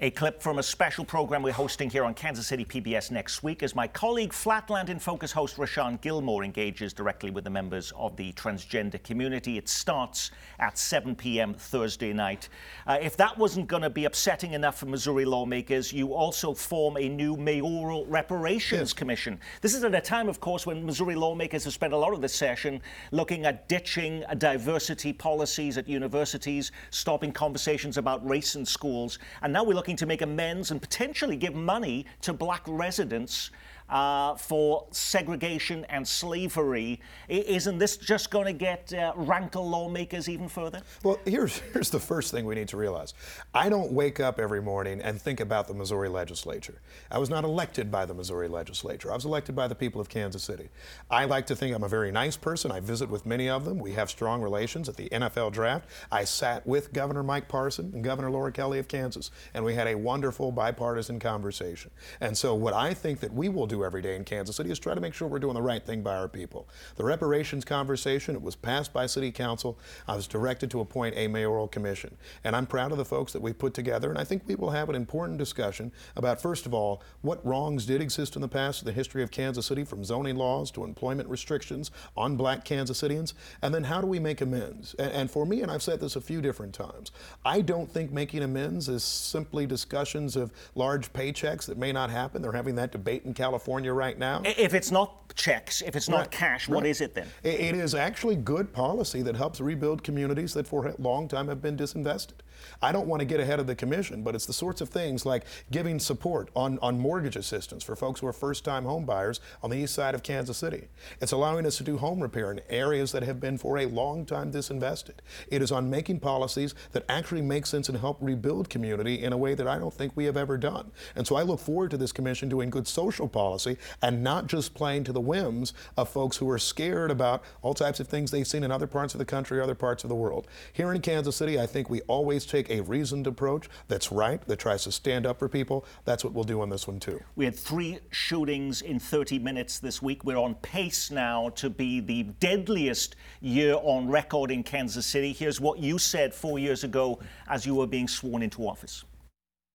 A 0.00 0.12
clip 0.12 0.40
from 0.40 0.60
a 0.60 0.62
special 0.62 1.04
program 1.04 1.42
we're 1.42 1.52
hosting 1.52 1.90
here 1.90 2.04
on 2.04 2.14
Kansas 2.14 2.46
City 2.46 2.64
PBS 2.64 3.10
next 3.10 3.42
week 3.42 3.64
as 3.64 3.74
my 3.74 3.88
colleague 3.88 4.32
Flatland 4.32 4.90
in 4.90 5.00
Focus 5.00 5.32
host 5.32 5.56
Rashawn 5.56 6.00
Gilmore 6.00 6.44
engages 6.44 6.92
directly 6.92 7.32
with 7.32 7.42
the 7.42 7.50
members 7.50 7.92
of 7.96 8.16
the 8.16 8.32
transgender 8.34 9.02
community. 9.02 9.58
It 9.58 9.68
starts 9.68 10.30
at 10.60 10.78
7 10.78 11.16
p.m. 11.16 11.52
Thursday 11.52 12.12
night. 12.12 12.48
Uh, 12.86 12.98
if 13.02 13.16
that 13.16 13.36
wasn't 13.36 13.66
going 13.66 13.82
to 13.82 13.90
be 13.90 14.04
upsetting 14.04 14.52
enough 14.52 14.78
for 14.78 14.86
Missouri 14.86 15.24
lawmakers, 15.24 15.92
you 15.92 16.14
also 16.14 16.54
form 16.54 16.96
a 16.96 17.08
new 17.08 17.36
mayoral 17.36 18.06
reparations 18.06 18.92
commission. 18.92 19.40
This 19.62 19.74
is 19.74 19.82
at 19.82 19.96
a 19.96 20.00
time, 20.00 20.28
of 20.28 20.38
course, 20.38 20.64
when 20.64 20.86
Missouri 20.86 21.16
lawmakers 21.16 21.64
have 21.64 21.72
spent 21.72 21.92
a 21.92 21.96
lot 21.96 22.12
of 22.12 22.20
this 22.20 22.36
session 22.36 22.80
looking 23.10 23.46
at 23.46 23.68
ditching 23.68 24.22
diversity 24.38 25.12
policies 25.12 25.76
at 25.76 25.88
universities, 25.88 26.70
stopping 26.90 27.32
conversations 27.32 27.98
about 27.98 28.24
race 28.24 28.54
in 28.54 28.64
schools, 28.64 29.18
and 29.42 29.52
now 29.52 29.64
we're 29.64 29.74
looking 29.74 29.87
to 29.96 30.06
make 30.06 30.22
amends 30.22 30.70
and 30.70 30.80
potentially 30.80 31.36
give 31.36 31.54
money 31.54 32.06
to 32.22 32.32
black 32.32 32.62
residents 32.66 33.50
uh, 33.88 34.34
for 34.36 34.86
segregation 34.90 35.84
and 35.88 36.06
slavery. 36.06 37.00
Isn't 37.28 37.78
this 37.78 37.96
just 37.96 38.30
going 38.30 38.46
to 38.46 38.52
get 38.52 38.92
uh, 38.92 39.12
rankle 39.16 39.68
lawmakers 39.68 40.28
even 40.28 40.48
further? 40.48 40.82
Well, 41.02 41.18
here's, 41.24 41.58
here's 41.72 41.90
the 41.90 42.00
first 42.00 42.30
thing 42.30 42.44
we 42.44 42.54
need 42.54 42.68
to 42.68 42.76
realize. 42.76 43.14
I 43.54 43.68
don't 43.68 43.92
wake 43.92 44.20
up 44.20 44.38
every 44.38 44.60
morning 44.60 45.00
and 45.00 45.20
think 45.20 45.40
about 45.40 45.68
the 45.68 45.74
Missouri 45.74 46.08
legislature. 46.08 46.80
I 47.10 47.18
was 47.18 47.30
not 47.30 47.44
elected 47.44 47.90
by 47.90 48.06
the 48.06 48.14
Missouri 48.14 48.48
legislature. 48.48 49.10
I 49.10 49.14
was 49.14 49.24
elected 49.24 49.54
by 49.56 49.68
the 49.68 49.74
people 49.74 50.00
of 50.00 50.08
Kansas 50.08 50.42
City. 50.42 50.68
I 51.10 51.24
like 51.24 51.46
to 51.46 51.56
think 51.56 51.74
I'm 51.74 51.84
a 51.84 51.88
very 51.88 52.12
nice 52.12 52.36
person. 52.36 52.70
I 52.70 52.80
visit 52.80 53.08
with 53.08 53.26
many 53.26 53.48
of 53.48 53.64
them. 53.64 53.78
We 53.78 53.92
have 53.92 54.10
strong 54.10 54.42
relations. 54.42 54.88
At 54.88 54.96
the 54.96 55.08
NFL 55.08 55.52
draft, 55.52 55.88
I 56.10 56.24
sat 56.24 56.66
with 56.66 56.92
Governor 56.92 57.22
Mike 57.22 57.48
Parson 57.48 57.90
and 57.94 58.04
Governor 58.04 58.30
Laura 58.30 58.52
Kelly 58.52 58.78
of 58.78 58.88
Kansas, 58.88 59.30
and 59.54 59.64
we 59.64 59.74
had 59.74 59.86
a 59.86 59.94
wonderful 59.94 60.52
bipartisan 60.52 61.18
conversation. 61.18 61.90
And 62.20 62.36
so, 62.36 62.54
what 62.54 62.74
I 62.74 62.94
think 62.94 63.20
that 63.20 63.32
we 63.32 63.48
will 63.48 63.66
do 63.66 63.77
every 63.84 64.02
day 64.02 64.16
in 64.16 64.24
Kansas 64.24 64.56
City 64.56 64.70
is 64.70 64.78
try 64.78 64.94
to 64.94 65.00
make 65.00 65.14
sure 65.14 65.28
we're 65.28 65.38
doing 65.38 65.54
the 65.54 65.62
right 65.62 65.84
thing 65.84 66.02
by 66.02 66.16
our 66.16 66.28
people. 66.28 66.68
The 66.96 67.04
reparations 67.04 67.64
conversation, 67.64 68.34
it 68.34 68.42
was 68.42 68.56
passed 68.56 68.92
by 68.92 69.06
City 69.06 69.30
Council. 69.30 69.78
I 70.06 70.16
was 70.16 70.26
directed 70.26 70.70
to 70.72 70.80
appoint 70.80 71.16
a 71.16 71.28
mayoral 71.28 71.68
commission. 71.68 72.16
And 72.44 72.54
I'm 72.56 72.66
proud 72.66 72.92
of 72.92 72.98
the 72.98 73.04
folks 73.04 73.32
that 73.32 73.42
we've 73.42 73.58
put 73.58 73.74
together. 73.74 74.10
And 74.10 74.18
I 74.18 74.24
think 74.24 74.42
we 74.46 74.54
will 74.54 74.70
have 74.70 74.88
an 74.88 74.94
important 74.94 75.38
discussion 75.38 75.92
about, 76.16 76.40
first 76.40 76.66
of 76.66 76.74
all, 76.74 77.02
what 77.22 77.44
wrongs 77.46 77.86
did 77.86 78.00
exist 78.00 78.36
in 78.36 78.42
the 78.42 78.48
past 78.48 78.82
in 78.82 78.86
the 78.86 78.92
history 78.92 79.22
of 79.22 79.30
Kansas 79.30 79.66
City, 79.66 79.84
from 79.84 80.04
zoning 80.04 80.36
laws 80.36 80.70
to 80.72 80.84
employment 80.84 81.28
restrictions 81.28 81.90
on 82.16 82.36
black 82.36 82.64
Kansas 82.64 82.98
Citians, 82.98 83.34
and 83.62 83.74
then 83.74 83.84
how 83.84 84.00
do 84.00 84.06
we 84.06 84.18
make 84.18 84.40
amends? 84.40 84.94
And, 84.98 85.12
and 85.12 85.30
for 85.30 85.46
me, 85.46 85.62
and 85.62 85.70
I've 85.70 85.82
said 85.82 86.00
this 86.00 86.16
a 86.16 86.20
few 86.20 86.40
different 86.40 86.74
times, 86.74 87.12
I 87.44 87.60
don't 87.60 87.90
think 87.90 88.10
making 88.10 88.42
amends 88.42 88.88
is 88.88 89.04
simply 89.04 89.66
discussions 89.66 90.36
of 90.36 90.52
large 90.74 91.12
paychecks 91.12 91.66
that 91.66 91.78
may 91.78 91.92
not 91.92 92.10
happen. 92.10 92.42
They're 92.42 92.52
having 92.52 92.74
that 92.76 92.92
debate 92.92 93.24
in 93.24 93.34
California 93.34 93.58
right 93.68 94.18
now. 94.18 94.42
If 94.44 94.74
it's 94.74 94.90
not 94.90 95.34
checks, 95.34 95.82
if 95.82 95.94
it's 95.94 96.08
not 96.08 96.18
Right, 96.18 96.30
cash, 96.30 96.68
what 96.68 96.82
right. 96.82 96.86
is 96.90 97.00
it 97.00 97.14
then? 97.14 97.28
It 97.44 97.74
is 97.74 97.94
actually 97.94 98.36
good 98.36 98.72
policy 98.72 99.22
that 99.22 99.36
helps 99.36 99.60
rebuild 99.60 100.02
communities 100.02 100.54
that 100.54 100.66
for 100.66 100.86
a 100.86 100.94
long 100.98 101.28
time 101.28 101.48
have 101.48 101.62
been 101.62 101.76
disinvested. 101.76 102.40
I 102.82 102.92
don't 102.92 103.06
want 103.06 103.20
to 103.20 103.26
get 103.26 103.40
ahead 103.40 103.60
of 103.60 103.66
the 103.66 103.74
commission, 103.74 104.22
but 104.22 104.34
it's 104.34 104.46
the 104.46 104.52
sorts 104.52 104.80
of 104.80 104.88
things 104.88 105.26
like 105.26 105.44
giving 105.70 105.98
support 105.98 106.50
on, 106.54 106.78
on 106.80 106.98
mortgage 106.98 107.36
assistance 107.36 107.84
for 107.84 107.96
folks 107.96 108.20
who 108.20 108.26
are 108.26 108.32
first 108.32 108.64
time 108.64 108.84
home 108.84 109.04
buyers 109.04 109.40
on 109.62 109.70
the 109.70 109.76
east 109.76 109.94
side 109.94 110.14
of 110.14 110.22
Kansas 110.22 110.56
City. 110.56 110.88
It's 111.20 111.32
allowing 111.32 111.66
us 111.66 111.76
to 111.78 111.84
do 111.84 111.98
home 111.98 112.20
repair 112.20 112.50
in 112.52 112.60
areas 112.68 113.12
that 113.12 113.22
have 113.22 113.40
been 113.40 113.58
for 113.58 113.78
a 113.78 113.86
long 113.86 114.24
time 114.24 114.52
disinvested. 114.52 115.16
It 115.50 115.62
is 115.62 115.72
on 115.72 115.90
making 115.90 116.20
policies 116.20 116.74
that 116.92 117.04
actually 117.08 117.42
make 117.42 117.66
sense 117.66 117.88
and 117.88 117.98
help 117.98 118.18
rebuild 118.20 118.68
community 118.68 119.22
in 119.22 119.32
a 119.32 119.36
way 119.36 119.54
that 119.54 119.66
I 119.66 119.78
don't 119.78 119.94
think 119.94 120.12
we 120.14 120.24
have 120.24 120.36
ever 120.36 120.56
done. 120.56 120.90
And 121.16 121.26
so 121.26 121.36
I 121.36 121.42
look 121.42 121.60
forward 121.60 121.90
to 121.92 121.96
this 121.96 122.12
commission 122.12 122.48
doing 122.48 122.70
good 122.70 122.86
social 122.86 123.28
policy 123.28 123.76
and 124.02 124.22
not 124.22 124.46
just 124.46 124.74
playing 124.74 125.04
to 125.04 125.12
the 125.12 125.20
whims 125.20 125.72
of 125.96 126.08
folks 126.08 126.36
who 126.36 126.48
are 126.50 126.58
scared 126.58 127.10
about 127.10 127.42
all 127.62 127.74
types 127.74 128.00
of 128.00 128.08
things 128.08 128.30
they've 128.30 128.46
seen 128.46 128.64
in 128.64 128.70
other 128.70 128.86
parts 128.86 129.14
of 129.14 129.18
the 129.18 129.24
country, 129.24 129.60
other 129.60 129.74
parts 129.74 130.04
of 130.04 130.08
the 130.08 130.14
world. 130.14 130.46
Here 130.72 130.92
in 130.92 131.00
Kansas 131.00 131.36
City, 131.36 131.58
I 131.58 131.66
think 131.66 131.90
we 131.90 132.00
always 132.02 132.44
take 132.48 132.70
a 132.70 132.80
reasoned 132.80 133.26
approach 133.26 133.68
that's 133.86 134.10
right, 134.10 134.40
that 134.46 134.58
tries 134.58 134.84
to 134.84 134.92
stand 134.92 135.26
up 135.26 135.38
for 135.38 135.48
people. 135.48 135.84
That's 136.04 136.24
what 136.24 136.32
we'll 136.32 136.44
do 136.44 136.60
on 136.60 136.70
this 136.70 136.86
one, 136.86 136.98
too. 136.98 137.20
We 137.36 137.44
had 137.44 137.54
three 137.54 137.98
shootings 138.10 138.82
in 138.82 138.98
30 138.98 139.38
minutes 139.38 139.78
this 139.78 140.02
week. 140.02 140.24
We're 140.24 140.36
on 140.36 140.54
pace 140.56 141.10
now 141.10 141.50
to 141.50 141.70
be 141.70 142.00
the 142.00 142.24
deadliest 142.24 143.16
year 143.40 143.74
on 143.74 144.08
record 144.08 144.50
in 144.50 144.62
Kansas 144.62 145.06
City. 145.06 145.32
Here's 145.32 145.60
what 145.60 145.78
you 145.78 145.98
said 145.98 146.34
four 146.34 146.58
years 146.58 146.84
ago 146.84 147.20
as 147.48 147.66
you 147.66 147.74
were 147.74 147.86
being 147.86 148.08
sworn 148.08 148.42
into 148.42 148.66
office. 148.66 149.04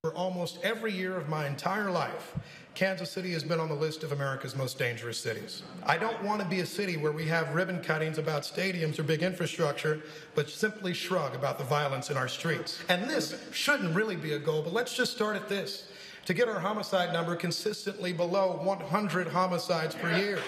For 0.03 0.13
almost 0.15 0.59
every 0.63 0.91
year 0.91 1.15
of 1.15 1.29
my 1.29 1.47
entire 1.47 1.89
life, 1.89 2.35
Kansas 2.75 3.11
City 3.11 3.31
has 3.33 3.43
been 3.43 3.59
on 3.59 3.69
the 3.69 3.75
list 3.75 4.03
of 4.03 4.11
America's 4.11 4.55
most 4.55 4.79
dangerous 4.79 5.19
cities. 5.19 5.61
I 5.85 5.99
don't 5.99 6.21
want 6.23 6.41
to 6.41 6.47
be 6.47 6.61
a 6.61 6.65
city 6.65 6.97
where 6.97 7.11
we 7.11 7.25
have 7.27 7.53
ribbon 7.53 7.81
cuttings 7.83 8.17
about 8.17 8.41
stadiums 8.41 8.97
or 8.97 9.03
big 9.03 9.21
infrastructure, 9.21 10.01
but 10.33 10.49
simply 10.49 10.91
shrug 10.93 11.35
about 11.35 11.59
the 11.59 11.63
violence 11.65 12.09
in 12.09 12.17
our 12.17 12.27
streets. 12.27 12.79
And 12.89 13.07
this 13.07 13.39
shouldn't 13.51 13.95
really 13.95 14.15
be 14.15 14.33
a 14.33 14.39
goal, 14.39 14.63
but 14.63 14.73
let's 14.73 14.95
just 14.95 15.13
start 15.13 15.35
at 15.35 15.47
this. 15.47 15.87
To 16.25 16.33
get 16.33 16.47
our 16.47 16.59
homicide 16.59 17.13
number 17.13 17.35
consistently 17.35 18.11
below 18.13 18.59
100 18.63 19.27
homicides 19.27 19.93
per 19.93 20.17
year. 20.17 20.39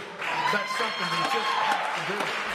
That's 0.52 0.78
something 0.78 1.08
we 1.12 1.24
just 1.26 1.36
have 1.36 2.08
to 2.08 2.14
do. 2.14 2.46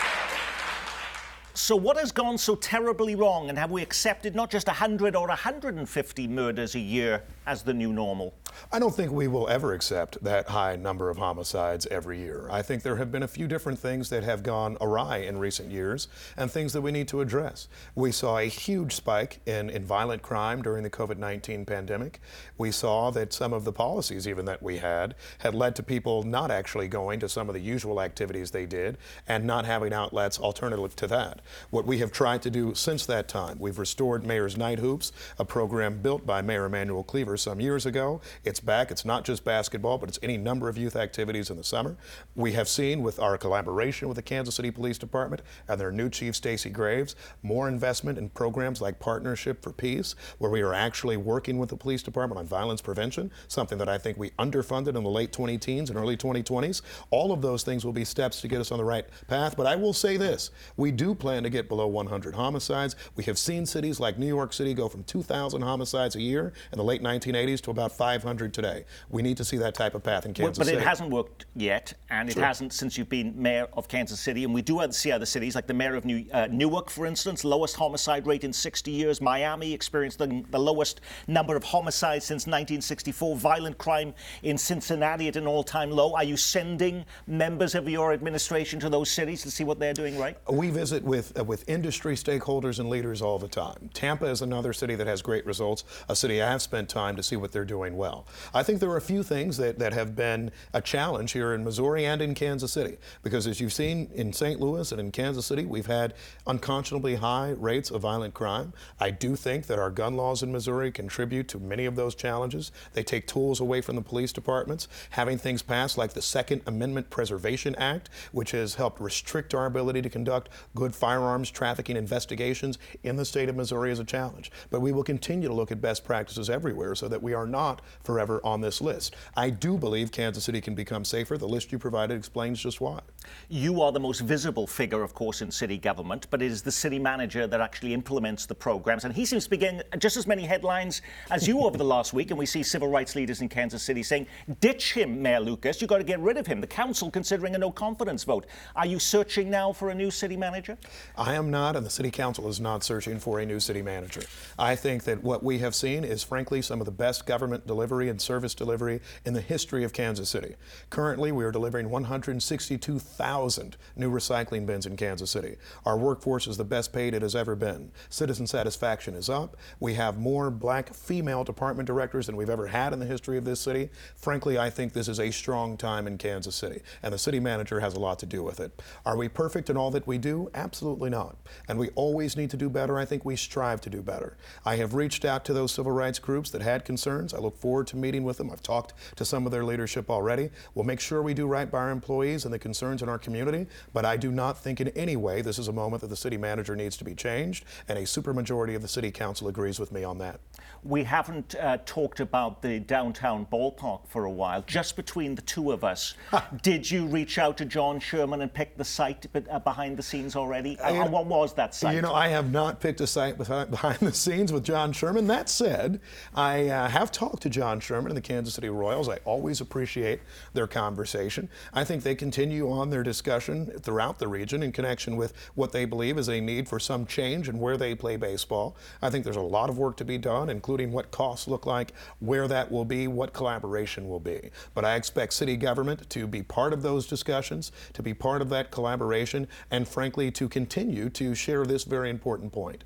So, 1.53 1.77
what 1.77 1.99
has 1.99 2.11
gone 2.11 2.39
so 2.39 2.55
terribly 2.57 3.15
wrong, 3.15 3.51
and 3.51 3.59
have 3.59 3.71
we 3.71 3.83
accepted 3.83 4.35
not 4.35 4.51
just 4.51 4.67
100 4.67 5.15
or 5.15 5.29
150 5.29 6.27
murders 6.27 6.75
a 6.75 6.81
year 6.81 7.23
as 7.51 7.63
the 7.65 7.75
new 7.75 7.93
normal? 7.93 8.33
I 8.73 8.79
don't 8.79 8.95
think 8.95 9.11
we 9.11 9.27
will 9.27 9.49
ever 9.49 9.73
accept 9.73 10.23
that 10.23 10.49
high 10.49 10.77
number 10.77 11.11
of 11.11 11.19
homicides 11.19 11.87
every 11.87 12.19
year. 12.19 12.49
I 12.51 12.63
think 12.63 12.83
there 12.83 12.97
have 12.97 13.11
been 13.11 13.25
a 13.25 13.29
few 13.29 13.49
different 13.49 13.81
things 13.81 14.09
that 14.11 14.23
have 14.23 14.45
gone 14.45 14.77
awry 14.81 15.19
in 15.19 15.39
recent 15.39 15.71
years 15.71 16.07
and 16.37 16.49
things 16.49 16.73
that 16.73 16.81
we 16.81 16.93
need 16.93 17.09
to 17.09 17.21
address. 17.21 17.67
We 17.97 18.13
saw 18.13 18.39
a 18.39 18.45
huge 18.45 18.95
spike 18.95 19.41
in, 19.47 19.69
in 19.69 19.85
violent 19.85 20.23
crime 20.23 20.63
during 20.63 20.85
the 20.85 20.91
COVID 20.91 21.19
19 21.19 21.65
pandemic. 21.65 22.21
We 22.57 22.71
saw 22.71 23.11
that 23.11 23.33
some 23.33 23.53
of 23.53 23.65
the 23.65 23.73
policies, 23.73 24.29
even 24.29 24.45
that 24.45 24.63
we 24.63 24.79
had, 24.79 25.17
had 25.39 25.55
led 25.55 25.75
to 25.77 25.83
people 25.83 26.23
not 26.23 26.53
actually 26.53 26.87
going 26.87 27.19
to 27.21 27.29
some 27.29 27.49
of 27.49 27.55
the 27.55 27.61
usual 27.61 28.01
activities 28.01 28.53
they 28.53 28.67
did 28.67 28.97
and 29.27 29.45
not 29.45 29.65
having 29.65 29.93
outlets 29.93 30.39
alternative 30.39 30.95
to 30.97 31.07
that. 31.09 31.41
What 31.71 31.87
we 31.87 31.99
have 31.99 32.13
tried 32.13 32.43
to 32.43 32.51
do 32.51 32.75
since 32.75 33.07
that 33.07 33.27
time, 33.27 33.59
we've 33.59 33.79
restored 33.79 34.25
Mayor's 34.25 34.57
Night 34.57 34.79
Hoops, 34.79 35.11
a 35.39 35.45
program 35.45 36.01
built 36.01 36.25
by 36.25 36.43
Mayor 36.43 36.67
Emanuel 36.67 37.03
Cleaver 37.03 37.37
some 37.41 37.61
years 37.61 37.87
ago. 37.87 38.21
It's 38.45 38.61
back. 38.61 38.91
It's 38.91 39.05
not 39.05 39.25
just 39.25 39.45
basketball, 39.45 39.99
but 39.99 40.09
it's 40.09 40.19
any 40.23 40.37
number 40.37 40.69
of 40.69 40.77
youth 40.77 40.97
activities 40.97 41.51
in 41.51 41.57
the 41.57 41.65
summer. 41.65 41.97
We 42.35 42.53
have 42.53 42.69
seen 42.69 43.03
with 43.03 43.19
our 43.19 43.39
collaboration 43.39 44.09
with 44.09 44.17
the 44.17 44.23
Kansas 44.23 44.55
City 44.55 44.71
Police 44.71 44.99
Department 44.99 45.43
and 45.69 45.81
their 45.81 45.91
new 45.91 46.09
chief, 46.11 46.37
Stacy 46.37 46.71
Graves, 46.71 47.17
more 47.43 47.69
investment 47.69 48.19
in 48.19 48.29
programs 48.29 48.81
like 48.81 48.99
Partnership 49.01 49.63
for 49.63 49.73
Peace, 49.73 50.15
where 50.39 50.51
we 50.51 50.61
are 50.61 50.75
actually 50.75 51.17
working 51.17 51.59
with 51.59 51.69
the 51.69 51.77
police 51.77 52.03
department 52.03 52.39
on 52.39 52.47
violence 52.47 52.81
prevention, 52.81 53.31
something 53.49 53.79
that 53.79 53.89
I 53.89 53.99
think 53.99 54.19
we 54.19 54.31
underfunded 54.31 54.97
in 54.97 55.03
the 55.03 55.11
late 55.11 55.33
20 55.33 55.59
teens 55.59 55.91
and 55.91 55.99
early 55.99 56.17
2020s. 56.17 56.83
All 57.11 57.33
of 57.33 57.43
those 57.43 57.63
things 57.63 57.85
will 57.85 57.93
be 57.93 58.05
steps 58.05 58.41
to 58.41 58.49
get 58.49 58.61
us 58.61 58.71
on 58.71 58.79
the 58.79 58.85
right 58.85 59.07
path. 59.29 59.57
But 59.57 59.67
I 59.67 59.77
will 59.77 59.93
say 59.93 60.17
this 60.17 60.51
we 60.77 60.91
do 60.91 61.15
plan 61.15 61.43
to 61.43 61.51
get 61.51 61.69
below 61.69 61.87
100 61.87 62.35
homicides. 62.35 62.97
We 63.17 63.25
have 63.25 63.39
seen 63.39 63.67
cities 63.67 64.01
like 64.01 64.19
New 64.19 64.27
York 64.27 64.53
City 64.53 64.75
go 64.75 64.89
from 64.89 65.05
2,000 65.05 65.63
homicides 65.63 66.17
a 66.17 66.21
year 66.21 66.53
in 66.73 66.79
the 66.79 66.85
late 66.85 67.03
1980s 67.21 67.61
to 67.63 67.71
about 67.71 67.93
500 67.93 68.53
today. 68.53 68.85
We 69.09 69.23
need 69.23 69.37
to 69.37 69.45
see 69.45 69.57
that 69.59 69.75
type 69.75 69.95
of 69.95 70.03
path 70.03 70.25
in 70.25 70.31
Well, 70.31 70.49
Kansas 70.49 70.59
but 70.59 70.67
City. 70.67 70.77
But 70.77 70.83
it 70.83 70.89
hasn't 70.89 71.11
worked 71.11 71.47
yet, 71.55 71.95
and 72.11 72.29
it 72.29 72.37
hasn't 72.37 72.73
since 72.73 72.97
you've 72.97 73.09
been 73.09 73.41
mayor 73.41 73.69
of 73.75 73.89
Kansas 73.89 74.21
City. 74.21 74.45
And 74.45 74.55
we 74.55 74.63
do 74.63 74.79
have- 74.79 74.95
see 74.95 75.13
other 75.13 75.27
cities, 75.27 75.55
like 75.55 75.67
the 75.67 75.75
mayor 75.75 75.95
of 75.95 76.05
New, 76.05 76.25
uh, 76.33 76.49
Newark, 76.51 76.91
for 76.91 77.07
instance, 77.07 77.45
lowest 77.45 77.77
homicide 77.77 78.27
rate 78.27 78.45
in 78.45 78.53
60 78.53 78.91
years. 78.91 79.21
Miami 79.21 79.73
experienced 79.73 80.19
the, 80.19 80.45
the 80.51 80.59
lowest 80.59 81.01
number 81.27 81.57
of 81.57 81.65
homicides 81.65 82.25
since 82.25 82.47
1964. 82.47 83.37
Violent 83.37 83.79
crime 83.79 84.15
in 84.43 84.59
Cincinnati 84.59 85.29
at 85.29 85.37
an 85.37 85.47
all-time 85.47 85.91
low. 85.91 86.15
Are 86.15 86.25
you 86.25 86.37
sending 86.37 87.05
members 87.27 87.75
of 87.75 87.89
your 87.89 88.13
administration 88.13 88.81
to 88.81 88.89
those 88.89 89.11
cities 89.11 89.43
to 89.43 89.51
see 89.51 89.65
what 89.65 89.79
they're 89.79 89.95
doing 89.95 90.19
right? 90.19 90.37
We 90.51 90.71
visit 90.71 91.03
with 91.03 91.39
uh, 91.39 91.45
with 91.45 91.69
industry 91.69 92.15
stakeholders 92.15 92.79
and 92.79 92.89
leaders 92.89 93.23
all 93.23 93.39
the 93.39 93.49
time. 93.49 93.91
Tampa 93.95 94.27
is 94.27 94.43
another 94.43 94.73
city 94.73 94.95
that 94.97 95.07
has 95.07 95.23
great 95.23 95.47
results, 95.47 95.85
a 96.09 96.17
city 96.17 96.43
I 96.43 96.51
have 96.51 96.63
spent 96.63 96.89
time 97.11 97.17
to 97.17 97.23
see 97.23 97.37
what 97.37 97.51
they're 97.51 97.65
doing 97.65 97.97
well. 97.97 98.27
I 98.55 98.63
think 98.63 98.79
there 98.79 98.91
are 98.91 98.97
a 98.97 99.01
few 99.01 99.23
things 99.23 99.57
that, 99.57 99.79
that 99.81 99.93
have 99.93 100.15
been 100.15 100.53
a 100.73 100.81
challenge 100.81 101.33
here 101.33 101.53
in 101.55 101.65
Missouri 101.65 102.07
and 102.07 102.23
in 102.23 102.35
Kansas 102.35 102.73
City, 102.73 102.99
because 103.23 103.47
as 103.47 103.61
you've 103.61 103.73
seen 103.73 104.09
in 104.15 104.33
St. 104.33 104.61
Louis 104.61 104.93
and 104.93 105.01
in 105.01 105.11
Kansas 105.11 105.47
City, 105.47 105.65
we've 105.65 105.87
had 105.87 106.15
unconscionably 106.47 107.17
high 107.17 107.55
rates 107.59 107.91
of 107.91 108.03
violent 108.03 108.33
crime. 108.35 108.73
I 109.01 109.11
do 109.11 109.35
think 109.35 109.67
that 109.67 109.79
our 109.79 109.91
gun 109.91 110.17
laws 110.17 110.43
in 110.43 110.53
Missouri 110.53 110.93
contribute 110.93 111.49
to 111.49 111.59
many 111.59 111.85
of 111.85 111.97
those 111.97 112.15
challenges. 112.15 112.71
They 112.93 113.03
take 113.03 113.27
tools 113.27 113.59
away 113.59 113.81
from 113.81 113.97
the 113.97 114.03
police 114.03 114.33
departments. 114.33 114.87
Having 115.11 115.39
things 115.39 115.63
passed 115.63 115.99
like 115.99 116.13
the 116.13 116.23
Second 116.23 116.63
Amendment 116.67 117.11
Preservation 117.11 117.75
Act, 117.75 118.09
which 118.31 118.53
has 118.53 118.77
helped 118.77 119.01
restrict 119.01 119.55
our 119.55 119.67
ability 119.67 120.03
to 120.03 120.09
conduct 120.09 120.49
good 120.77 120.95
firearms 120.95 121.51
trafficking 121.51 121.97
investigations 121.97 122.79
in 123.03 123.17
the 123.17 123.25
state 123.25 123.49
of 123.49 123.57
Missouri, 123.57 123.91
is 123.91 123.99
a 123.99 124.05
challenge. 124.05 124.53
But 124.71 124.81
we 124.81 124.93
will 124.93 125.03
continue 125.03 125.49
to 125.49 125.55
look 125.55 125.73
at 125.73 125.81
best 125.81 126.05
practices 126.05 126.49
everywhere 126.49 126.93
so 127.01 127.09
that 127.09 127.23
we 127.23 127.33
are 127.33 127.47
not 127.47 127.81
forever 128.05 128.41
on 128.45 128.61
this 128.61 128.81
list. 128.81 129.17
I 129.37 129.49
do 129.49 129.79
believe 129.79 130.13
Kansas 130.13 130.45
City 130.45 130.61
can 130.61 130.75
become 130.75 131.05
safer. 131.05 131.39
The 131.39 131.49
list 131.49 131.73
you 131.73 131.79
provided 131.79 132.17
explains 132.17 132.61
just 132.63 132.81
why. 132.81 133.01
You 133.49 133.81
are 133.81 133.91
the 133.91 134.01
most 134.01 134.21
visible 134.21 134.67
figure, 134.67 135.03
of 135.03 135.15
course, 135.15 135.41
in 135.41 135.51
city 135.51 135.79
government, 135.79 136.27
but 136.31 136.43
it 136.43 136.53
is 136.53 136.63
the 136.63 136.71
city 136.71 136.99
manager 136.99 137.47
that 137.47 137.61
actually 137.61 137.95
implements 137.95 138.45
the 138.45 138.55
programs. 138.55 139.05
And 139.05 139.15
he 139.15 139.25
seems 139.25 139.45
to 139.45 139.51
be 139.51 139.57
getting 139.57 139.81
just 139.99 140.19
as 140.19 140.27
many 140.27 140.45
headlines 140.45 141.01
as 141.31 141.49
you 141.49 141.61
over 141.61 141.79
the 141.79 141.85
last 141.85 142.13
week. 142.13 142.31
And 142.31 142.39
we 142.39 142.47
see 142.47 142.63
civil 142.63 142.89
rights 142.89 143.17
leaders 143.17 143.41
in 143.41 143.49
Kansas 143.49 143.83
City 143.83 144.03
saying, 144.03 144.27
ditch 144.61 144.93
him, 144.93 145.23
Mayor 145.23 145.41
Lucas. 145.41 145.81
You've 145.81 145.89
got 145.89 145.99
to 145.99 146.05
get 146.05 146.21
rid 146.21 146.37
of 146.37 146.47
him. 146.47 146.61
The 146.61 146.67
council 146.67 147.11
considering 147.11 147.55
a 147.55 147.59
no 147.59 147.71
confidence 147.71 148.25
vote. 148.25 148.45
Are 148.77 148.87
you 148.87 148.99
searching 148.99 149.49
now 149.49 149.73
for 149.73 149.89
a 149.89 149.95
new 149.95 150.11
city 150.11 150.37
manager? 150.37 150.77
I 151.17 151.35
am 151.35 151.51
not, 151.51 151.77
and 151.77 151.87
the 151.87 151.91
City 151.91 152.11
Council 152.11 152.47
is 152.49 152.61
not 152.61 152.85
searching 152.85 153.19
for 153.19 153.41
a 153.41 153.47
new 153.47 153.59
city 153.59 153.81
manager. 153.81 154.23
I 154.59 154.77
think 154.77 155.05
that 155.05 155.23
what 155.23 155.43
we 155.43 155.59
have 155.61 155.75
seen 155.75 156.05
is, 156.05 156.23
frankly, 156.23 156.61
some 156.61 156.81
of 156.81 156.85
the 156.85 156.90
best 156.91 157.27
government 157.27 157.67
delivery 157.67 158.09
and 158.09 158.21
service 158.21 158.55
delivery 158.55 159.01
in 159.25 159.35
the 159.35 159.41
history 159.41 159.85
of 159.85 159.93
Kansas 159.93 160.29
City. 160.29 160.57
Currently, 160.91 161.33
we 161.33 161.45
are 161.45 161.53
delivering 161.53 161.91
162,000 161.91 163.77
new 163.97 164.11
recycling 164.11 164.67
bins 164.67 164.87
in 164.87 164.97
Kansas 164.97 165.31
City. 165.31 165.57
Our 165.85 165.97
workforce 165.97 166.47
is 166.47 166.57
the 166.57 166.65
best 166.65 166.93
paid 166.93 167.15
it 167.15 167.23
has 167.23 167.37
ever 167.37 167.57
been. 167.57 167.93
Citizen 168.09 168.47
satisfaction 168.47 169.15
is 169.15 169.29
up. 169.29 169.57
We 169.79 169.95
have 169.95 170.19
more 170.19 170.51
black 170.51 170.95
female 170.95 171.45
department 171.45 171.87
directors 171.87 172.27
than 172.27 172.37
we've 172.37 172.51
ever 172.51 172.67
had 172.67 172.93
in 172.93 172.99
the 172.99 173.07
history 173.07 173.39
of 173.39 173.45
this 173.45 173.61
city. 173.61 173.91
Frankly, 174.17 174.59
I 174.59 174.71
think 174.71 174.93
this 174.93 175.09
is 175.09 175.21
a 175.21 175.31
strong 175.31 175.77
time 175.77 176.07
in 176.07 176.19
Kansas 176.19 176.55
City, 176.57 176.83
and 177.03 177.13
the 177.13 177.19
city 177.19 177.41
manager 177.41 177.81
has 177.81 177.95
a 177.95 178.01
lot 178.01 178.19
to 178.21 178.27
do 178.27 178.43
with 178.43 178.61
it. 178.61 178.83
Are 179.05 179.17
we 179.17 179.29
perfect 179.29 179.71
in 179.71 179.77
all 179.77 179.91
that 179.91 180.07
we 180.07 180.19
do? 180.19 180.51
Absolutely 180.55 181.11
not. 181.11 181.37
And 181.69 181.79
we 181.79 181.91
always 181.95 182.37
need 182.37 182.51
to 182.51 182.57
do 182.57 182.69
better. 182.69 182.99
I 182.99 183.05
think 183.05 183.25
we 183.25 183.37
strive 183.37 183.81
to 183.83 183.91
do 183.91 184.03
better. 184.03 184.37
I 184.65 184.77
have 184.77 184.95
reached 184.95 185.25
out 185.25 185.45
to 185.47 185.53
those 185.53 185.73
civil 185.73 185.93
rights 185.93 186.19
groups 186.19 186.51
that 186.51 186.63
had 186.63 186.80
concerns. 186.85 187.35
I 187.35 187.39
look 187.39 187.57
forward 187.57 187.87
to 187.89 187.97
meeting 187.97 188.25
with 188.25 188.39
them. 188.39 188.51
I've 188.51 188.63
talked 188.63 188.95
to 189.17 189.25
some 189.25 189.47
of 189.47 189.53
their 189.53 189.65
leadership 189.65 190.11
already. 190.11 190.51
We'll 190.75 190.85
make 190.85 191.01
sure 191.01 191.23
we 191.23 191.35
do 191.35 191.47
right 191.47 191.71
by 191.71 191.79
our 191.79 191.91
employees 191.91 192.45
and 192.45 192.55
the 192.55 192.59
concerns 192.59 193.03
in 193.03 193.09
our 193.09 193.19
community, 193.19 193.67
but 193.93 194.05
I 194.05 194.17
do 194.17 194.31
not 194.31 194.59
think 194.59 194.81
in 194.81 194.89
any 194.89 195.17
way 195.17 195.43
this 195.43 195.59
is 195.59 195.69
a 195.69 195.73
moment 195.73 196.01
that 196.03 196.09
the 196.09 196.17
city 196.17 196.37
manager 196.37 196.77
needs 196.77 196.97
to 196.99 197.05
be 197.05 197.15
changed, 197.15 197.65
and 197.89 197.99
a 197.99 198.03
supermajority 198.03 198.75
of 198.75 198.83
the 198.83 198.89
city 198.89 199.11
council 199.11 199.49
agrees 199.49 199.79
with 199.79 199.93
me 199.93 200.05
on 200.05 200.19
that. 200.19 200.41
We 200.83 201.05
haven't 201.05 201.55
uh, 201.57 201.79
talked 201.85 202.21
about 202.21 202.63
the 202.63 202.81
downtown 202.81 203.47
ballpark 203.53 204.07
for 204.09 204.25
a 204.25 204.31
while. 204.31 204.63
Just 204.67 204.97
between 204.97 205.35
the 205.35 205.43
two 205.43 205.73
of 205.73 205.85
us, 205.85 206.15
did 206.63 206.91
you 206.91 207.07
reach 207.07 207.39
out 207.39 207.59
to 207.59 207.67
John 207.67 208.01
Sherman 208.01 208.41
and 208.41 208.53
pick 208.53 208.79
the 208.79 208.85
site 208.85 209.27
uh, 209.35 209.59
behind 209.59 209.97
the 209.97 210.03
scenes 210.03 210.37
already? 210.37 210.79
Uh, 210.79 211.07
what 211.09 211.27
was 211.27 211.53
that 211.55 211.75
site? 211.75 211.95
You 211.95 212.03
know, 212.03 212.15
I 212.15 212.29
have 212.29 212.51
not 212.51 212.81
picked 212.81 213.01
a 213.03 213.07
site 213.07 213.37
behind 213.37 213.99
the 213.99 214.13
scenes 214.13 214.53
with 214.53 214.65
John 214.65 214.93
Sherman. 214.93 215.27
That 215.27 215.51
said, 215.51 216.01
I 216.35 216.70
uh, 216.71 216.89
have 216.89 217.13
talked 217.13 217.43
to 217.43 217.51
John 217.51 217.81
Sherman 217.81 218.11
and 218.11 218.17
the 218.17 218.21
Kansas 218.21 218.55
City 218.55 218.69
Royals. 218.69 219.09
I 219.09 219.19
always 219.25 219.61
appreciate 219.61 220.21
their 220.53 220.67
conversation. 220.67 221.49
I 221.73 221.85
think 221.85 222.03
they 222.03 222.15
continue 222.15 222.71
on 222.71 222.91
their 222.91 223.03
discussion 223.03 223.67
throughout 223.81 224.19
the 224.19 224.29
region 224.29 224.63
in 224.63 224.73
connection 224.73 225.17
with 225.17 225.35
what 225.55 225.73
they 225.73 225.85
believe 225.85 226.19
is 226.19 226.29
a 226.29 226.41
need 226.41 226.69
for 226.69 226.81
some 226.81 227.07
change 227.07 227.49
in 227.49 227.59
where 227.59 227.77
they 227.77 227.95
play 227.95 228.17
baseball. 228.17 228.77
I 229.03 229.11
think 229.11 229.25
there's 229.25 229.37
a 229.37 229.41
lot 229.41 229.71
of 229.71 229.79
work 229.79 229.97
to 229.99 230.05
be 230.05 230.19
done, 230.19 230.49
including 230.51 230.81
including 230.81 230.95
what 230.95 231.11
costs 231.11 231.49
look 231.49 231.67
like, 231.67 231.93
where 232.21 232.49
that 232.49 232.71
will 232.71 232.85
be, 232.85 233.09
what 233.09 233.33
collaboration 233.33 234.09
will 234.09 234.21
be. 234.21 234.51
But 234.73 234.85
I 234.85 234.95
expect 234.95 235.33
city 235.33 235.57
government 235.57 236.09
to 236.11 236.27
be 236.27 236.43
part 236.43 236.73
of 236.73 236.83
those 236.83 237.07
discussions, 237.07 237.73
to 237.93 238.03
be 238.03 238.15
part 238.15 238.41
of 238.41 238.49
that 238.51 238.71
collaboration, 238.71 239.49
and 239.71 239.87
frankly, 239.87 240.31
to 240.31 240.49
continue 240.49 241.11
to 241.11 241.35
share 241.35 241.67
this 241.67 241.85
very 241.85 242.09
important 242.09 242.53
point 242.53 242.85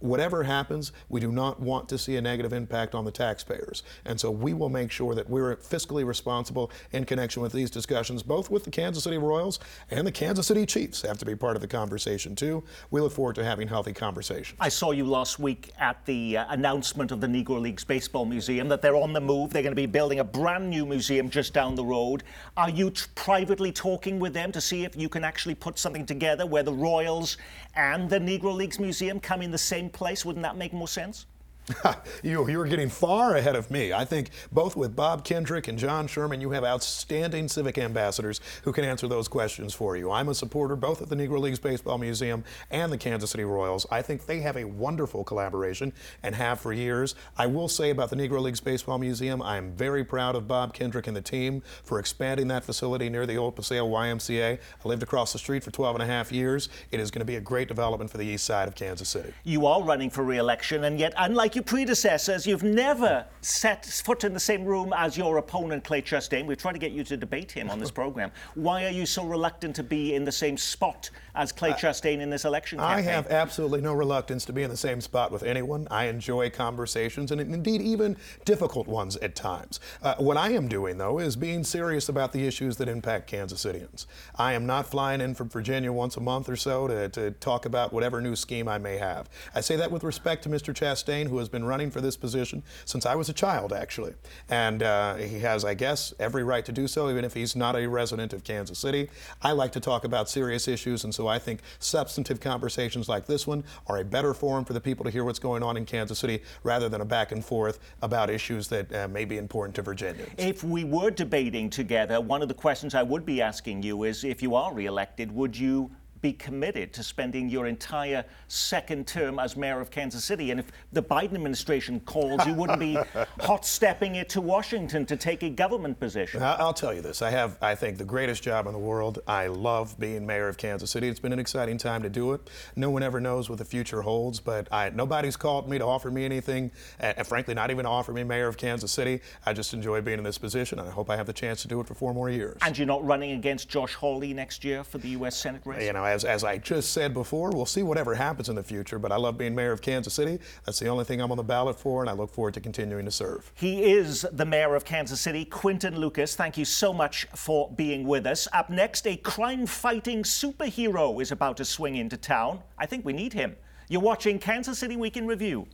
whatever 0.00 0.42
happens, 0.42 0.92
we 1.08 1.20
do 1.20 1.32
not 1.32 1.60
want 1.60 1.88
to 1.88 1.98
see 1.98 2.16
a 2.16 2.20
negative 2.20 2.52
impact 2.52 2.94
on 2.94 3.04
the 3.04 3.10
taxpayers. 3.10 3.82
And 4.04 4.18
so 4.20 4.30
we 4.30 4.54
will 4.54 4.68
make 4.68 4.90
sure 4.90 5.14
that 5.14 5.28
we're 5.28 5.56
fiscally 5.56 6.04
responsible 6.04 6.70
in 6.92 7.04
connection 7.04 7.42
with 7.42 7.52
these 7.52 7.70
discussions, 7.70 8.22
both 8.22 8.50
with 8.50 8.64
the 8.64 8.70
Kansas 8.70 9.04
City 9.04 9.18
Royals 9.18 9.58
and 9.90 10.06
the 10.06 10.12
Kansas 10.12 10.46
City 10.46 10.66
Chiefs 10.66 11.02
have 11.02 11.18
to 11.18 11.24
be 11.24 11.34
part 11.34 11.56
of 11.56 11.62
the 11.62 11.68
conversation 11.68 12.34
too. 12.34 12.62
We 12.90 13.00
look 13.00 13.12
forward 13.12 13.34
to 13.36 13.44
having 13.44 13.68
healthy 13.68 13.92
conversations. 13.92 14.58
I 14.60 14.68
saw 14.68 14.90
you 14.90 15.04
last 15.04 15.38
week 15.38 15.72
at 15.78 16.04
the 16.06 16.38
uh, 16.38 16.46
announcement 16.50 17.12
of 17.12 17.20
the 17.20 17.26
Negro 17.26 17.60
Leagues 17.60 17.84
Baseball 17.84 18.24
Museum 18.24 18.68
that 18.68 18.82
they're 18.82 18.96
on 18.96 19.12
the 19.12 19.20
move. 19.20 19.52
They're 19.52 19.62
going 19.62 19.72
to 19.72 19.76
be 19.76 19.86
building 19.86 20.20
a 20.20 20.24
brand 20.24 20.68
new 20.68 20.84
museum 20.86 21.30
just 21.30 21.54
down 21.54 21.74
the 21.74 21.84
road. 21.84 22.22
Are 22.56 22.70
you 22.70 22.90
t- 22.90 23.04
privately 23.14 23.72
talking 23.72 24.18
with 24.18 24.34
them 24.34 24.52
to 24.52 24.60
see 24.60 24.84
if 24.84 24.96
you 24.96 25.08
can 25.08 25.24
actually 25.24 25.54
put 25.54 25.78
something 25.78 26.06
together 26.06 26.46
where 26.46 26.62
the 26.62 26.72
Royals 26.72 27.36
and 27.74 28.08
the 28.08 28.18
Negro 28.18 28.54
Leagues 28.54 28.78
Museum 28.78 29.20
come 29.20 29.42
in 29.42 29.50
the 29.50 29.58
same 29.58 29.85
place? 29.90 30.24
Wouldn't 30.24 30.42
that 30.42 30.56
make 30.56 30.72
more 30.72 30.88
sense? 30.88 31.26
you, 32.22 32.48
you 32.48 32.60
are 32.60 32.66
getting 32.66 32.88
far 32.88 33.34
ahead 33.34 33.56
of 33.56 33.70
me. 33.70 33.92
I 33.92 34.04
think 34.04 34.30
both 34.52 34.76
with 34.76 34.94
Bob 34.94 35.24
Kendrick 35.24 35.66
and 35.66 35.78
John 35.78 36.06
Sherman, 36.06 36.40
you 36.40 36.50
have 36.50 36.62
outstanding 36.62 37.48
civic 37.48 37.76
ambassadors 37.76 38.40
who 38.62 38.72
can 38.72 38.84
answer 38.84 39.08
those 39.08 39.26
questions 39.26 39.74
for 39.74 39.96
you. 39.96 40.12
I'm 40.12 40.28
a 40.28 40.34
supporter 40.34 40.76
both 40.76 41.02
at 41.02 41.08
the 41.08 41.16
Negro 41.16 41.40
Leagues 41.40 41.58
Baseball 41.58 41.98
Museum 41.98 42.44
and 42.70 42.92
the 42.92 42.98
Kansas 42.98 43.30
City 43.30 43.44
Royals. 43.44 43.84
I 43.90 44.00
think 44.00 44.26
they 44.26 44.40
have 44.40 44.56
a 44.56 44.64
wonderful 44.64 45.24
collaboration 45.24 45.92
and 46.22 46.34
have 46.36 46.60
for 46.60 46.72
years. 46.72 47.16
I 47.36 47.46
will 47.46 47.68
say 47.68 47.90
about 47.90 48.10
the 48.10 48.16
Negro 48.16 48.40
Leagues 48.40 48.60
Baseball 48.60 48.98
Museum, 48.98 49.42
I 49.42 49.56
am 49.56 49.72
very 49.72 50.04
proud 50.04 50.36
of 50.36 50.46
Bob 50.46 50.72
Kendrick 50.72 51.08
and 51.08 51.16
the 51.16 51.22
team 51.22 51.62
for 51.82 51.98
expanding 51.98 52.46
that 52.48 52.62
facility 52.64 53.08
near 53.08 53.26
the 53.26 53.36
old 53.36 53.56
Paseo 53.56 53.88
YMCA. 53.88 54.58
I 54.84 54.88
lived 54.88 55.02
across 55.02 55.32
the 55.32 55.38
street 55.38 55.64
for 55.64 55.72
12 55.72 55.96
and 55.96 56.02
a 56.02 56.06
half 56.06 56.30
years. 56.30 56.68
It 56.92 57.00
is 57.00 57.10
going 57.10 57.20
to 57.20 57.26
be 57.26 57.36
a 57.36 57.40
great 57.40 57.66
development 57.66 58.10
for 58.10 58.18
the 58.18 58.26
east 58.26 58.44
side 58.44 58.68
of 58.68 58.76
Kansas 58.76 59.08
City. 59.08 59.32
You 59.42 59.66
are 59.66 59.82
running 59.82 60.10
for 60.10 60.22
re-election, 60.22 60.84
and 60.84 61.00
yet, 61.00 61.12
unlike 61.18 61.55
your 61.56 61.64
predecessors, 61.64 62.46
you've 62.46 62.62
never 62.62 63.24
set 63.40 63.84
foot 63.86 64.24
in 64.24 64.34
the 64.34 64.40
same 64.40 64.64
room 64.64 64.92
as 64.94 65.16
your 65.16 65.38
opponent, 65.38 65.82
Clay 65.82 66.02
Chastain. 66.02 66.46
We've 66.46 66.58
tried 66.58 66.74
to 66.74 66.78
get 66.78 66.92
you 66.92 67.02
to 67.04 67.16
debate 67.16 67.50
him 67.50 67.70
on 67.70 67.78
this 67.78 67.90
program. 68.02 68.30
Why 68.54 68.84
are 68.84 68.90
you 68.90 69.06
so 69.06 69.24
reluctant 69.24 69.74
to 69.76 69.82
be 69.82 70.14
in 70.14 70.24
the 70.24 70.32
same 70.32 70.56
spot 70.56 71.10
as 71.34 71.52
Clay 71.52 71.72
Chastain 71.72 72.20
in 72.20 72.30
this 72.30 72.44
election 72.44 72.78
campaign? 72.78 72.98
I 72.98 73.10
have 73.10 73.28
absolutely 73.28 73.80
no 73.80 73.94
reluctance 73.94 74.44
to 74.44 74.52
be 74.52 74.62
in 74.62 74.70
the 74.70 74.76
same 74.76 75.00
spot 75.00 75.32
with 75.32 75.42
anyone. 75.42 75.88
I 75.90 76.04
enjoy 76.04 76.50
conversations, 76.50 77.32
and 77.32 77.40
indeed 77.40 77.80
even 77.80 78.16
difficult 78.44 78.86
ones 78.86 79.16
at 79.16 79.34
times. 79.34 79.80
Uh, 80.02 80.14
what 80.16 80.36
I 80.36 80.50
am 80.50 80.68
doing, 80.68 80.98
though, 80.98 81.18
is 81.18 81.36
being 81.36 81.64
serious 81.64 82.08
about 82.08 82.32
the 82.32 82.46
issues 82.46 82.76
that 82.76 82.88
impact 82.88 83.28
Kansas 83.28 83.60
Citians. 83.60 84.06
I 84.36 84.52
am 84.52 84.66
not 84.66 84.86
flying 84.86 85.22
in 85.22 85.34
from 85.34 85.48
Virginia 85.48 85.90
once 85.90 86.18
a 86.18 86.20
month 86.20 86.50
or 86.50 86.56
so 86.56 86.86
to, 86.86 87.08
to 87.10 87.30
talk 87.32 87.64
about 87.64 87.94
whatever 87.94 88.20
new 88.20 88.36
scheme 88.36 88.68
I 88.68 88.76
may 88.76 88.98
have. 88.98 89.30
I 89.54 89.62
say 89.62 89.76
that 89.76 89.90
with 89.90 90.04
respect 90.04 90.42
to 90.42 90.50
Mr. 90.50 90.74
Chastain, 90.74 91.28
who 91.28 91.38
has 91.46 91.50
been 91.50 91.64
running 91.64 91.90
for 91.90 92.00
this 92.00 92.16
position 92.16 92.62
since 92.84 93.06
I 93.06 93.14
was 93.14 93.28
a 93.28 93.32
child, 93.32 93.72
actually. 93.72 94.14
And 94.48 94.82
uh, 94.82 95.14
he 95.14 95.38
has, 95.40 95.64
I 95.64 95.74
guess, 95.74 96.12
every 96.18 96.42
right 96.42 96.64
to 96.64 96.72
do 96.72 96.88
so, 96.88 97.08
even 97.08 97.24
if 97.24 97.34
he's 97.34 97.54
not 97.54 97.76
a 97.76 97.86
resident 97.88 98.32
of 98.32 98.42
Kansas 98.42 98.78
City. 98.78 99.08
I 99.42 99.52
like 99.52 99.70
to 99.72 99.80
talk 99.80 100.04
about 100.04 100.28
serious 100.28 100.66
issues, 100.66 101.04
and 101.04 101.14
so 101.14 101.28
I 101.28 101.38
think 101.38 101.60
substantive 101.78 102.40
conversations 102.40 103.08
like 103.08 103.26
this 103.26 103.46
one 103.46 103.62
are 103.86 103.98
a 103.98 104.04
better 104.04 104.34
forum 104.34 104.64
for 104.64 104.72
the 104.72 104.80
people 104.80 105.04
to 105.04 105.10
hear 105.10 105.24
what's 105.24 105.38
going 105.38 105.62
on 105.62 105.76
in 105.76 105.86
Kansas 105.86 106.18
City 106.18 106.42
rather 106.64 106.88
than 106.88 107.00
a 107.00 107.04
back 107.04 107.30
and 107.30 107.44
forth 107.44 107.78
about 108.02 108.28
issues 108.28 108.66
that 108.68 108.92
uh, 108.92 109.06
may 109.06 109.24
be 109.24 109.38
important 109.38 109.76
to 109.76 109.82
Virginians. 109.82 110.32
If 110.36 110.64
we 110.64 110.82
were 110.82 111.10
debating 111.10 111.70
together, 111.70 112.20
one 112.20 112.42
of 112.42 112.48
the 112.48 112.54
questions 112.54 112.94
I 112.94 113.04
would 113.04 113.24
be 113.24 113.40
asking 113.40 113.84
you 113.84 114.02
is 114.02 114.24
if 114.24 114.42
you 114.42 114.56
are 114.56 114.74
reelected, 114.74 115.30
would 115.30 115.56
you 115.56 115.90
be 116.26 116.32
committed 116.32 116.92
to 116.92 117.04
spending 117.04 117.48
your 117.48 117.68
entire 117.68 118.24
second 118.48 119.06
term 119.06 119.38
as 119.38 119.56
mayor 119.56 119.80
of 119.80 119.92
Kansas 119.92 120.24
City. 120.24 120.50
And 120.50 120.58
if 120.58 120.72
the 120.92 121.00
Biden 121.00 121.34
administration 121.34 122.00
calls, 122.00 122.44
you 122.44 122.52
wouldn't 122.52 122.80
be 122.80 122.98
hot 123.40 123.64
stepping 123.64 124.16
it 124.16 124.28
to 124.30 124.40
Washington 124.40 125.06
to 125.06 125.16
take 125.16 125.44
a 125.44 125.50
government 125.50 126.00
position. 126.00 126.42
I'll 126.42 126.74
tell 126.74 126.92
you 126.92 127.00
this. 127.00 127.22
I 127.22 127.30
have, 127.30 127.58
I 127.62 127.76
think, 127.76 127.96
the 127.96 128.04
greatest 128.04 128.42
job 128.42 128.66
in 128.66 128.72
the 128.72 128.78
world. 128.78 129.20
I 129.28 129.46
love 129.46 129.96
being 130.00 130.26
mayor 130.26 130.48
of 130.48 130.56
Kansas 130.56 130.90
City. 130.90 131.06
It's 131.06 131.20
been 131.20 131.32
an 131.32 131.38
exciting 131.38 131.78
time 131.78 132.02
to 132.02 132.08
do 132.08 132.32
it. 132.32 132.50
No 132.74 132.90
one 132.90 133.04
ever 133.04 133.20
knows 133.20 133.48
what 133.48 133.58
the 133.58 133.64
future 133.64 134.02
holds, 134.02 134.40
but 134.40 134.66
I, 134.72 134.90
nobody's 134.90 135.36
called 135.36 135.70
me 135.70 135.78
to 135.78 135.84
offer 135.84 136.10
me 136.10 136.24
anything, 136.24 136.72
and 136.98 137.24
frankly, 137.24 137.54
not 137.54 137.70
even 137.70 137.84
to 137.84 137.90
offer 137.90 138.12
me 138.12 138.24
mayor 138.24 138.48
of 138.48 138.56
Kansas 138.56 138.90
City. 138.90 139.20
I 139.44 139.52
just 139.52 139.74
enjoy 139.74 140.00
being 140.00 140.18
in 140.18 140.24
this 140.24 140.38
position, 140.38 140.80
and 140.80 140.88
I 140.88 140.90
hope 140.90 141.08
I 141.08 141.14
have 141.14 141.26
the 141.26 141.32
chance 141.32 141.62
to 141.62 141.68
do 141.68 141.78
it 141.78 141.86
for 141.86 141.94
four 141.94 142.12
more 142.12 142.30
years. 142.30 142.58
And 142.62 142.76
you're 142.76 142.84
not 142.84 143.04
running 143.04 143.30
against 143.30 143.68
Josh 143.68 143.94
Hawley 143.94 144.34
next 144.34 144.64
year 144.64 144.82
for 144.82 144.98
the 144.98 145.10
U.S. 145.10 145.36
Senate 145.36 145.62
race? 145.64 145.86
You 145.86 145.92
know, 145.92 146.15
as, 146.16 146.24
as 146.24 146.44
I 146.44 146.56
just 146.56 146.92
said 146.92 147.12
before, 147.12 147.50
we'll 147.50 147.66
see 147.66 147.82
whatever 147.82 148.14
happens 148.14 148.48
in 148.48 148.56
the 148.56 148.62
future, 148.62 148.98
but 148.98 149.12
I 149.12 149.16
love 149.16 149.36
being 149.36 149.54
mayor 149.54 149.72
of 149.72 149.82
Kansas 149.82 150.14
City. 150.14 150.38
That's 150.64 150.78
the 150.78 150.88
only 150.88 151.04
thing 151.04 151.20
I'm 151.20 151.30
on 151.30 151.36
the 151.36 151.44
ballot 151.44 151.78
for, 151.78 152.00
and 152.00 152.08
I 152.08 152.14
look 152.14 152.30
forward 152.30 152.54
to 152.54 152.60
continuing 152.60 153.04
to 153.04 153.10
serve. 153.10 153.52
He 153.54 153.84
is 153.84 154.26
the 154.32 154.46
mayor 154.46 154.74
of 154.74 154.84
Kansas 154.84 155.20
City, 155.20 155.44
Quinton 155.44 155.98
Lucas. 156.00 156.34
Thank 156.34 156.56
you 156.56 156.64
so 156.64 156.92
much 156.92 157.26
for 157.34 157.70
being 157.70 158.06
with 158.06 158.26
us. 158.26 158.48
Up 158.52 158.70
next, 158.70 159.06
a 159.06 159.16
crime 159.16 159.66
fighting 159.66 160.22
superhero 160.22 161.20
is 161.20 161.30
about 161.30 161.58
to 161.58 161.64
swing 161.64 161.96
into 161.96 162.16
town. 162.16 162.62
I 162.78 162.86
think 162.86 163.04
we 163.04 163.12
need 163.12 163.34
him. 163.34 163.54
You're 163.88 164.00
watching 164.00 164.38
Kansas 164.38 164.78
City 164.78 164.96
Week 164.96 165.16
in 165.16 165.26
Review. 165.26 165.68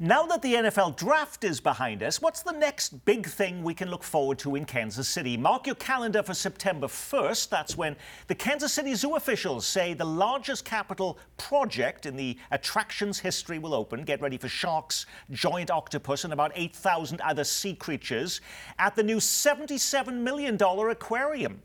Now 0.00 0.26
that 0.26 0.42
the 0.42 0.54
NFL 0.54 0.96
draft 0.96 1.42
is 1.42 1.58
behind 1.58 2.04
us, 2.04 2.22
what's 2.22 2.42
the 2.42 2.52
next 2.52 3.04
big 3.04 3.26
thing 3.26 3.64
we 3.64 3.74
can 3.74 3.90
look 3.90 4.04
forward 4.04 4.38
to 4.38 4.54
in 4.54 4.64
Kansas 4.64 5.08
City? 5.08 5.36
Mark 5.36 5.66
your 5.66 5.74
calendar 5.74 6.22
for 6.22 6.34
September 6.34 6.86
1st. 6.86 7.48
That's 7.48 7.76
when 7.76 7.96
the 8.28 8.34
Kansas 8.36 8.72
City 8.72 8.94
Zoo 8.94 9.16
officials 9.16 9.66
say 9.66 9.94
the 9.94 10.04
largest 10.04 10.64
capital 10.64 11.18
project 11.36 12.06
in 12.06 12.14
the 12.14 12.38
attraction's 12.52 13.18
history 13.18 13.58
will 13.58 13.74
open. 13.74 14.04
Get 14.04 14.20
ready 14.20 14.38
for 14.38 14.46
sharks, 14.46 15.06
giant 15.32 15.72
octopus, 15.72 16.22
and 16.22 16.32
about 16.32 16.52
8,000 16.54 17.20
other 17.22 17.42
sea 17.42 17.74
creatures 17.74 18.40
at 18.78 18.94
the 18.94 19.02
new 19.02 19.16
$77 19.16 20.14
million 20.14 20.54
aquarium 20.62 21.60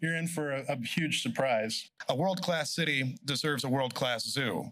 you're 0.00 0.16
in 0.16 0.26
for 0.26 0.52
a, 0.52 0.64
a 0.68 0.76
huge 0.76 1.22
surprise. 1.22 1.90
A 2.08 2.16
world 2.16 2.42
class 2.42 2.74
city 2.74 3.16
deserves 3.24 3.64
a 3.64 3.68
world 3.68 3.94
class 3.94 4.24
zoo. 4.24 4.70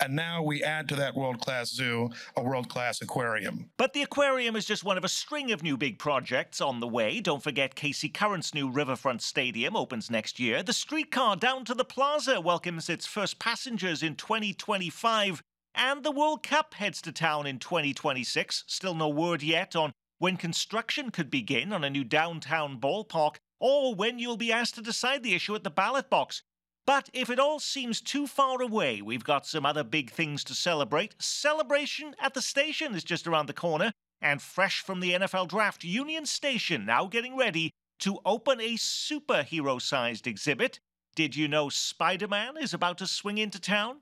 And 0.00 0.16
now 0.16 0.42
we 0.42 0.62
add 0.62 0.88
to 0.88 0.96
that 0.96 1.14
world 1.14 1.40
class 1.40 1.70
zoo 1.70 2.10
a 2.36 2.42
world 2.42 2.68
class 2.68 3.02
aquarium. 3.02 3.70
But 3.76 3.92
the 3.92 4.02
aquarium 4.02 4.56
is 4.56 4.64
just 4.64 4.84
one 4.84 4.98
of 4.98 5.04
a 5.04 5.08
string 5.08 5.52
of 5.52 5.62
new 5.62 5.76
big 5.76 5.98
projects 5.98 6.60
on 6.60 6.80
the 6.80 6.88
way. 6.88 7.20
Don't 7.20 7.42
forget 7.42 7.74
KC 7.74 8.12
Current's 8.12 8.54
new 8.54 8.70
Riverfront 8.70 9.22
Stadium 9.22 9.76
opens 9.76 10.10
next 10.10 10.40
year. 10.40 10.62
The 10.62 10.72
streetcar 10.72 11.36
down 11.36 11.64
to 11.66 11.74
the 11.74 11.84
plaza 11.84 12.40
welcomes 12.40 12.88
its 12.88 13.06
first 13.06 13.38
passengers 13.38 14.02
in 14.02 14.16
2025. 14.16 15.42
And 15.74 16.02
the 16.02 16.10
World 16.10 16.42
Cup 16.42 16.74
heads 16.74 17.00
to 17.02 17.12
town 17.12 17.46
in 17.46 17.58
2026. 17.58 18.64
Still 18.66 18.94
no 18.94 19.08
word 19.08 19.42
yet 19.42 19.76
on 19.76 19.92
when 20.18 20.36
construction 20.36 21.10
could 21.10 21.30
begin 21.30 21.72
on 21.72 21.84
a 21.84 21.90
new 21.90 22.04
downtown 22.04 22.78
ballpark 22.78 23.36
or 23.60 23.94
when 23.94 24.18
you'll 24.18 24.36
be 24.36 24.52
asked 24.52 24.74
to 24.74 24.82
decide 24.82 25.22
the 25.22 25.34
issue 25.34 25.54
at 25.54 25.62
the 25.62 25.70
ballot 25.70 26.10
box. 26.10 26.42
But 26.86 27.10
if 27.12 27.30
it 27.30 27.38
all 27.38 27.60
seems 27.60 28.00
too 28.00 28.26
far 28.26 28.60
away, 28.60 29.02
we've 29.02 29.22
got 29.22 29.46
some 29.46 29.64
other 29.64 29.84
big 29.84 30.10
things 30.10 30.42
to 30.44 30.54
celebrate. 30.54 31.14
Celebration 31.22 32.16
at 32.18 32.34
the 32.34 32.42
station 32.42 32.94
is 32.94 33.04
just 33.04 33.26
around 33.26 33.46
the 33.46 33.52
corner, 33.52 33.92
and 34.20 34.42
fresh 34.42 34.80
from 34.80 35.00
the 35.00 35.12
NFL 35.12 35.48
draft, 35.48 35.84
Union 35.84 36.26
Station 36.26 36.84
now 36.84 37.06
getting 37.06 37.36
ready 37.36 37.70
to 38.00 38.18
open 38.24 38.60
a 38.60 38.74
superhero 38.74 39.80
sized 39.80 40.26
exhibit. 40.26 40.80
Did 41.14 41.36
you 41.36 41.48
know 41.48 41.68
Spider 41.68 42.28
Man 42.28 42.56
is 42.56 42.74
about 42.74 42.98
to 42.98 43.06
swing 43.06 43.38
into 43.38 43.60
town? 43.60 44.00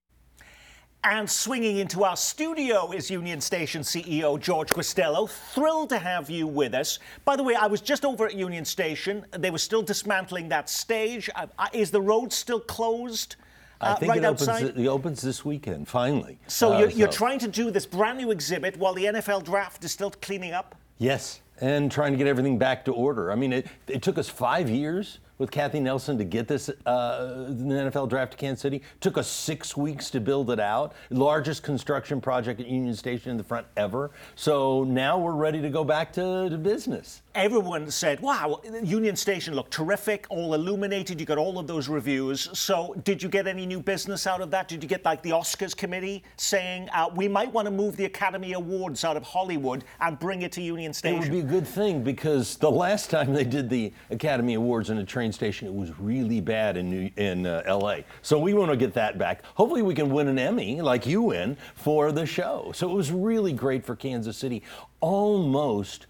And 1.05 1.31
swinging 1.31 1.79
into 1.79 2.03
our 2.03 2.17
studio 2.17 2.91
is 2.91 3.09
Union 3.09 3.41
Station 3.41 3.83
CEO 3.83 4.39
George 4.39 4.71
Guastello. 4.71 5.31
Thrilled 5.31 5.91
to 5.91 5.99
have 5.99 6.29
you 6.29 6.47
with 6.47 6.75
us. 6.75 6.99
By 7.25 7.37
the 7.37 7.43
way, 7.43 7.55
I 7.55 7.67
was 7.67 7.81
just 7.81 8.05
over 8.05 8.27
at 8.27 8.35
Union 8.35 8.65
Station. 8.65 9.25
They 9.31 9.53
were 9.53 9.59
still 9.59 9.81
dismantling 9.81 10.49
that 10.49 10.69
stage. 10.69 11.31
Uh, 11.37 11.47
uh 11.57 11.69
is 11.73 11.93
the 11.93 12.01
road 12.01 12.33
still 12.33 12.59
closed? 12.59 13.37
I 13.81 13.93
uh, 13.93 13.97
think 13.97 14.11
right 14.11 14.25
it, 14.25 14.27
opens, 14.27 14.63
it 14.63 14.87
opens 14.89 15.23
this 15.23 15.45
weekend, 15.45 15.87
finally. 15.87 16.41
So, 16.49 16.73
Uh, 16.73 16.81
you're, 16.81 16.91
you're 16.91 17.09
trying 17.09 17.39
to 17.39 17.49
do 17.49 17.71
this 17.71 17.87
brand 17.87 18.19
new 18.19 18.33
exhibit 18.33 18.77
while 18.77 18.93
the 18.93 19.05
NFL 19.05 19.45
draft 19.45 19.85
is 19.85 19.93
still 19.93 20.11
cleaning 20.11 20.53
up? 20.53 20.75
Yes, 20.99 21.43
and 21.61 21.93
trying 21.93 22.11
to 22.11 22.19
get 22.19 22.27
everything 22.27 22.59
back 22.59 22.85
to 22.87 22.93
order. 22.93 23.31
I 23.31 23.37
mean, 23.37 23.53
it, 23.53 23.69
it 23.87 24.03
took 24.03 24.19
us 24.19 24.29
five 24.29 24.69
years 24.69 25.21
with 25.39 25.51
Kathy 25.51 25.81
Nelson 25.81 26.19
to 26.19 26.25
get 26.25 26.49
this 26.49 26.69
uh, 26.87 27.45
the 27.49 27.91
NFL 27.91 28.09
draft 28.09 28.33
to 28.33 28.37
Kansas 28.37 28.61
City. 28.61 28.83
Took 29.01 29.17
us 29.17 29.29
six 29.29 29.77
weeks 29.77 30.11
to 30.11 30.21
build 30.21 30.51
it 30.51 30.61
out. 30.61 30.95
Largest 31.11 31.63
construction 31.63 32.21
project 32.21 32.61
at 32.61 32.67
Union 32.67 32.95
Station 32.95 33.31
in 33.31 33.37
the 33.37 33.45
front 33.45 33.67
ever. 33.77 34.11
So 34.35 34.85
now 34.85 35.19
we're 35.19 35.35
ready 35.35 35.61
to 35.63 35.71
go 35.71 35.85
back 35.85 36.13
to, 36.15 36.49
to 36.51 36.59
business. 36.59 37.23
Everyone 37.35 37.89
said, 37.91 38.19
wow, 38.21 38.61
Union 38.83 39.15
Station 39.15 39.55
looked 39.55 39.71
terrific, 39.71 40.27
all 40.29 40.55
illuminated. 40.55 41.21
You 41.21 41.27
got 41.27 41.39
all 41.39 41.59
of 41.59 41.69
those 41.69 41.89
reviews. 41.89 42.49
So, 42.59 42.95
did 43.05 43.23
you 43.23 43.29
get 43.29 43.47
any 43.47 43.65
new 43.65 43.79
business 43.81 44.27
out 44.27 44.41
of 44.41 44.51
that? 44.51 44.67
Did 44.67 44.83
you 44.83 44.89
get 44.89 45.05
like 45.05 45.23
the 45.23 45.31
Oscars 45.31 45.77
committee 45.77 46.25
saying, 46.37 46.89
uh, 46.93 47.09
we 47.15 47.29
might 47.29 47.53
want 47.53 47.67
to 47.67 47.71
move 47.71 47.97
the 47.97 48.07
Academy 48.07 48.55
Awards 48.55 49.05
out 49.05 49.17
of 49.17 49.23
Hollywood 49.23 49.85
and 50.01 50.19
bring 50.19 50.43
it 50.43 50.51
to 50.53 50.63
Union 50.63 50.93
Station? 50.93 51.19
It 51.19 51.21
would 51.21 51.31
be 51.31 51.39
a 51.39 51.43
good 51.61 51.67
thing 51.67 52.03
because 52.03 52.57
the 52.57 52.71
last 52.71 53.09
time 53.09 53.33
they 53.33 53.45
did 53.45 53.71
the 53.71 53.93
Academy 54.11 54.55
Awards 54.55 54.91
in 54.91 54.99
a 54.99 55.05
train 55.05 55.28
station, 55.33 55.67
it 55.67 55.75
was 55.75 55.99
really 55.99 56.41
bad 56.41 56.77
in 56.77 56.91
New, 56.91 57.11
in 57.17 57.47
uh, 57.47 57.63
L.A. 57.67 58.05
So 58.23 58.39
we 58.39 58.55
want 58.55 58.71
to 58.71 58.77
get 58.77 58.95
that 58.95 59.19
back. 59.19 59.43
Hopefully, 59.55 59.83
we 59.83 59.95
can 59.95 60.11
win 60.11 60.29
an 60.29 60.39
Emmy 60.39 60.81
like 60.81 61.07
you 61.07 61.23
win 61.23 61.57
for 61.75 62.13
the 62.13 62.27
show. 62.27 62.73
So 62.75 62.91
it 62.91 62.95
was 62.95 63.11
really 63.13 63.53
great 63.53 63.85
for 63.85 63.97
Kansas 63.97 64.37
City. 64.37 64.63
Almost 65.01 66.07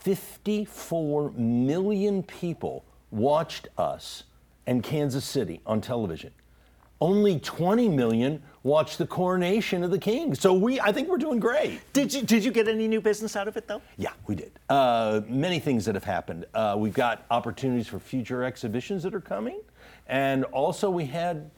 54 0.00 1.32
million 1.32 2.22
people 2.22 2.84
watched 3.10 3.68
us 3.78 4.24
and 4.66 4.82
Kansas 4.82 5.24
City 5.24 5.60
on 5.66 5.80
television. 5.80 6.32
Only 7.00 7.38
20 7.40 7.88
million 7.88 8.42
watched 8.64 8.98
the 8.98 9.06
coronation 9.06 9.84
of 9.84 9.90
the 9.90 9.98
king. 9.98 10.34
So 10.34 10.52
we, 10.52 10.80
I 10.80 10.90
think 10.90 11.08
we're 11.08 11.18
doing 11.18 11.38
great. 11.38 11.80
Did 11.92 12.12
you 12.12 12.22
did 12.22 12.44
you 12.44 12.50
get 12.50 12.66
any 12.66 12.88
new 12.88 13.00
business 13.00 13.36
out 13.36 13.46
of 13.46 13.56
it 13.56 13.68
though? 13.68 13.82
Yeah, 13.96 14.12
we 14.26 14.34
did. 14.34 14.50
Uh, 14.68 15.20
many 15.28 15.60
things 15.60 15.84
that 15.84 15.94
have 15.94 16.04
happened. 16.04 16.46
Uh, 16.54 16.74
we've 16.76 16.94
got 16.94 17.24
opportunities 17.30 17.86
for 17.86 18.00
future 18.00 18.42
exhibitions 18.42 19.04
that 19.04 19.14
are 19.14 19.20
coming, 19.20 19.60
and 20.08 20.44
also 20.44 20.90
we 20.90 21.06
had 21.06 21.50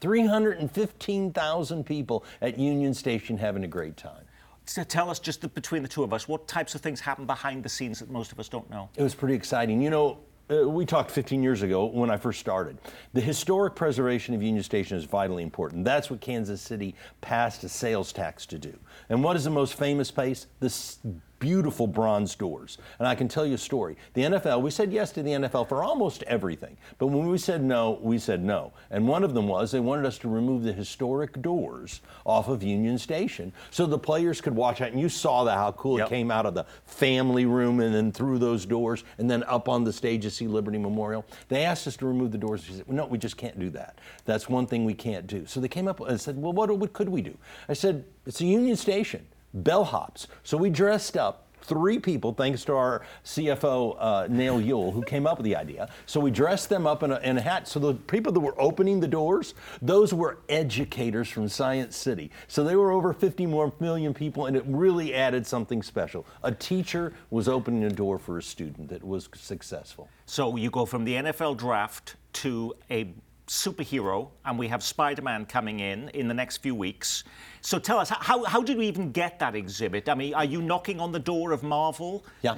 315,000 0.00 1.86
people 1.86 2.24
at 2.42 2.58
Union 2.58 2.92
Station 2.92 3.38
having 3.38 3.62
a 3.64 3.68
great 3.68 3.96
time. 3.96 4.24
So 4.64 4.84
tell 4.84 5.10
us 5.10 5.18
just 5.18 5.40
the, 5.40 5.48
between 5.48 5.82
the 5.82 5.88
two 5.88 6.02
of 6.02 6.12
us, 6.12 6.28
what 6.28 6.46
types 6.46 6.74
of 6.74 6.80
things 6.80 7.00
happen 7.00 7.24
behind 7.24 7.62
the 7.62 7.68
scenes 7.68 7.98
that 8.00 8.10
most 8.10 8.32
of 8.32 8.38
us 8.40 8.48
don't 8.48 8.68
know? 8.70 8.88
It 8.96 9.02
was 9.02 9.14
pretty 9.14 9.34
exciting. 9.34 9.80
You 9.80 9.90
know, 9.90 10.18
uh, 10.52 10.68
we 10.68 10.84
talked 10.84 11.10
15 11.10 11.42
years 11.42 11.62
ago 11.62 11.86
when 11.86 12.10
I 12.10 12.16
first 12.16 12.40
started. 12.40 12.78
The 13.12 13.20
historic 13.20 13.74
preservation 13.74 14.34
of 14.34 14.42
Union 14.42 14.62
Station 14.62 14.96
is 14.96 15.04
vitally 15.04 15.42
important. 15.42 15.84
That's 15.84 16.10
what 16.10 16.20
Kansas 16.20 16.60
City 16.60 16.94
passed 17.20 17.64
a 17.64 17.68
sales 17.68 18.12
tax 18.12 18.46
to 18.46 18.58
do. 18.58 18.76
And 19.08 19.22
what 19.22 19.36
is 19.36 19.44
the 19.44 19.50
most 19.50 19.74
famous 19.74 20.10
place? 20.10 20.46
This 20.60 20.98
beautiful 21.42 21.88
bronze 21.88 22.36
doors. 22.36 22.78
And 23.00 23.08
I 23.08 23.16
can 23.16 23.26
tell 23.26 23.44
you 23.44 23.54
a 23.54 23.58
story. 23.58 23.96
The 24.14 24.22
NFL, 24.22 24.62
we 24.62 24.70
said 24.70 24.92
yes 24.92 25.10
to 25.12 25.24
the 25.24 25.32
NFL 25.32 25.68
for 25.68 25.82
almost 25.82 26.22
everything. 26.22 26.76
But 26.98 27.08
when 27.08 27.26
we 27.26 27.36
said 27.36 27.64
no, 27.64 27.98
we 28.00 28.20
said 28.20 28.44
no. 28.44 28.72
And 28.92 29.08
one 29.08 29.24
of 29.24 29.34
them 29.34 29.48
was 29.48 29.72
they 29.72 29.80
wanted 29.80 30.06
us 30.06 30.18
to 30.18 30.28
remove 30.28 30.62
the 30.62 30.72
historic 30.72 31.42
doors 31.42 32.00
off 32.24 32.46
of 32.46 32.62
Union 32.62 32.96
Station 32.96 33.52
so 33.72 33.86
the 33.86 33.98
players 33.98 34.40
could 34.40 34.54
watch 34.54 34.80
it. 34.80 34.92
And 34.92 35.00
you 35.00 35.08
saw 35.08 35.42
that, 35.42 35.56
how 35.56 35.72
cool 35.72 35.98
Yep. 35.98 36.06
it 36.06 36.10
came 36.10 36.30
out 36.30 36.46
of 36.46 36.54
the 36.54 36.64
family 36.84 37.44
room 37.44 37.80
and 37.80 37.92
then 37.92 38.12
through 38.12 38.38
those 38.38 38.64
doors 38.64 39.02
and 39.18 39.28
then 39.28 39.42
up 39.44 39.68
on 39.68 39.82
the 39.82 39.92
stage 39.92 40.22
to 40.22 40.30
see 40.30 40.46
Liberty 40.46 40.78
Memorial. 40.78 41.24
They 41.48 41.64
asked 41.64 41.88
us 41.88 41.96
to 41.96 42.06
remove 42.06 42.30
the 42.30 42.38
doors. 42.38 42.68
We 42.68 42.76
said, 42.76 42.88
no, 42.88 43.06
we 43.06 43.18
just 43.18 43.36
can't 43.36 43.58
do 43.58 43.68
that. 43.70 43.98
That's 44.26 44.48
one 44.48 44.68
thing 44.68 44.84
we 44.84 44.94
can't 44.94 45.26
do. 45.26 45.44
So 45.46 45.58
they 45.58 45.66
came 45.66 45.88
up 45.88 45.98
and 45.98 46.20
said, 46.20 46.40
well, 46.40 46.52
what, 46.52 46.70
what 46.78 46.92
could 46.92 47.08
we 47.08 47.20
do? 47.20 47.36
I 47.68 47.72
said, 47.72 48.04
it's 48.26 48.40
a 48.40 48.44
Union 48.46 48.76
Station, 48.76 49.26
bellhops. 49.56 50.26
So 50.42 50.56
we 50.56 50.70
dressed 50.70 51.16
up 51.16 51.48
three 51.62 51.98
people, 51.98 52.32
thanks 52.32 52.64
to 52.64 52.74
our 52.74 53.02
CFO, 53.24 53.96
uh, 53.98 54.26
Nail 54.28 54.60
Yule, 54.60 54.90
who 54.90 55.02
came 55.02 55.26
up 55.26 55.38
with 55.38 55.44
the 55.44 55.56
idea. 55.56 55.88
So 56.06 56.20
we 56.20 56.30
dressed 56.30 56.68
them 56.68 56.86
up 56.86 57.02
in 57.02 57.12
a, 57.12 57.18
in 57.20 57.38
a 57.38 57.40
hat. 57.40 57.68
So 57.68 57.78
the 57.80 57.94
people 57.94 58.32
that 58.32 58.40
were 58.40 58.60
opening 58.60 59.00
the 59.00 59.08
doors, 59.08 59.54
those 59.80 60.12
were 60.12 60.38
educators 60.48 61.28
from 61.28 61.48
Science 61.48 61.96
City. 61.96 62.30
So 62.48 62.64
they 62.64 62.76
were 62.76 62.90
over 62.90 63.12
50 63.12 63.46
more 63.46 63.72
million 63.80 64.12
people, 64.12 64.46
and 64.46 64.56
it 64.56 64.64
really 64.66 65.14
added 65.14 65.46
something 65.46 65.82
special. 65.82 66.26
A 66.42 66.52
teacher 66.52 67.12
was 67.30 67.48
opening 67.48 67.84
a 67.84 67.90
door 67.90 68.18
for 68.18 68.38
a 68.38 68.42
student 68.42 68.88
that 68.88 69.02
was 69.02 69.28
successful. 69.34 70.08
So 70.26 70.56
you 70.56 70.70
go 70.70 70.84
from 70.84 71.04
the 71.04 71.14
NFL 71.14 71.56
draft 71.56 72.16
to 72.34 72.74
a 72.90 73.12
superhero, 73.52 74.28
and 74.46 74.58
we 74.58 74.66
have 74.68 74.82
Spider 74.82 75.20
Man 75.22 75.44
coming 75.44 75.80
in 75.80 76.08
in 76.10 76.26
the 76.26 76.34
next 76.34 76.58
few 76.58 76.74
weeks. 76.74 77.24
So 77.60 77.78
tell 77.78 77.98
us, 77.98 78.08
how, 78.08 78.42
how 78.44 78.62
did 78.62 78.78
we 78.78 78.88
even 78.88 79.12
get 79.12 79.38
that 79.40 79.54
exhibit? 79.54 80.08
I 80.08 80.14
mean, 80.14 80.32
are 80.34 80.44
you 80.44 80.62
knocking 80.62 80.98
on 81.00 81.12
the 81.12 81.18
door 81.18 81.52
of 81.52 81.62
Marvel? 81.62 82.24
Yeah. 82.40 82.56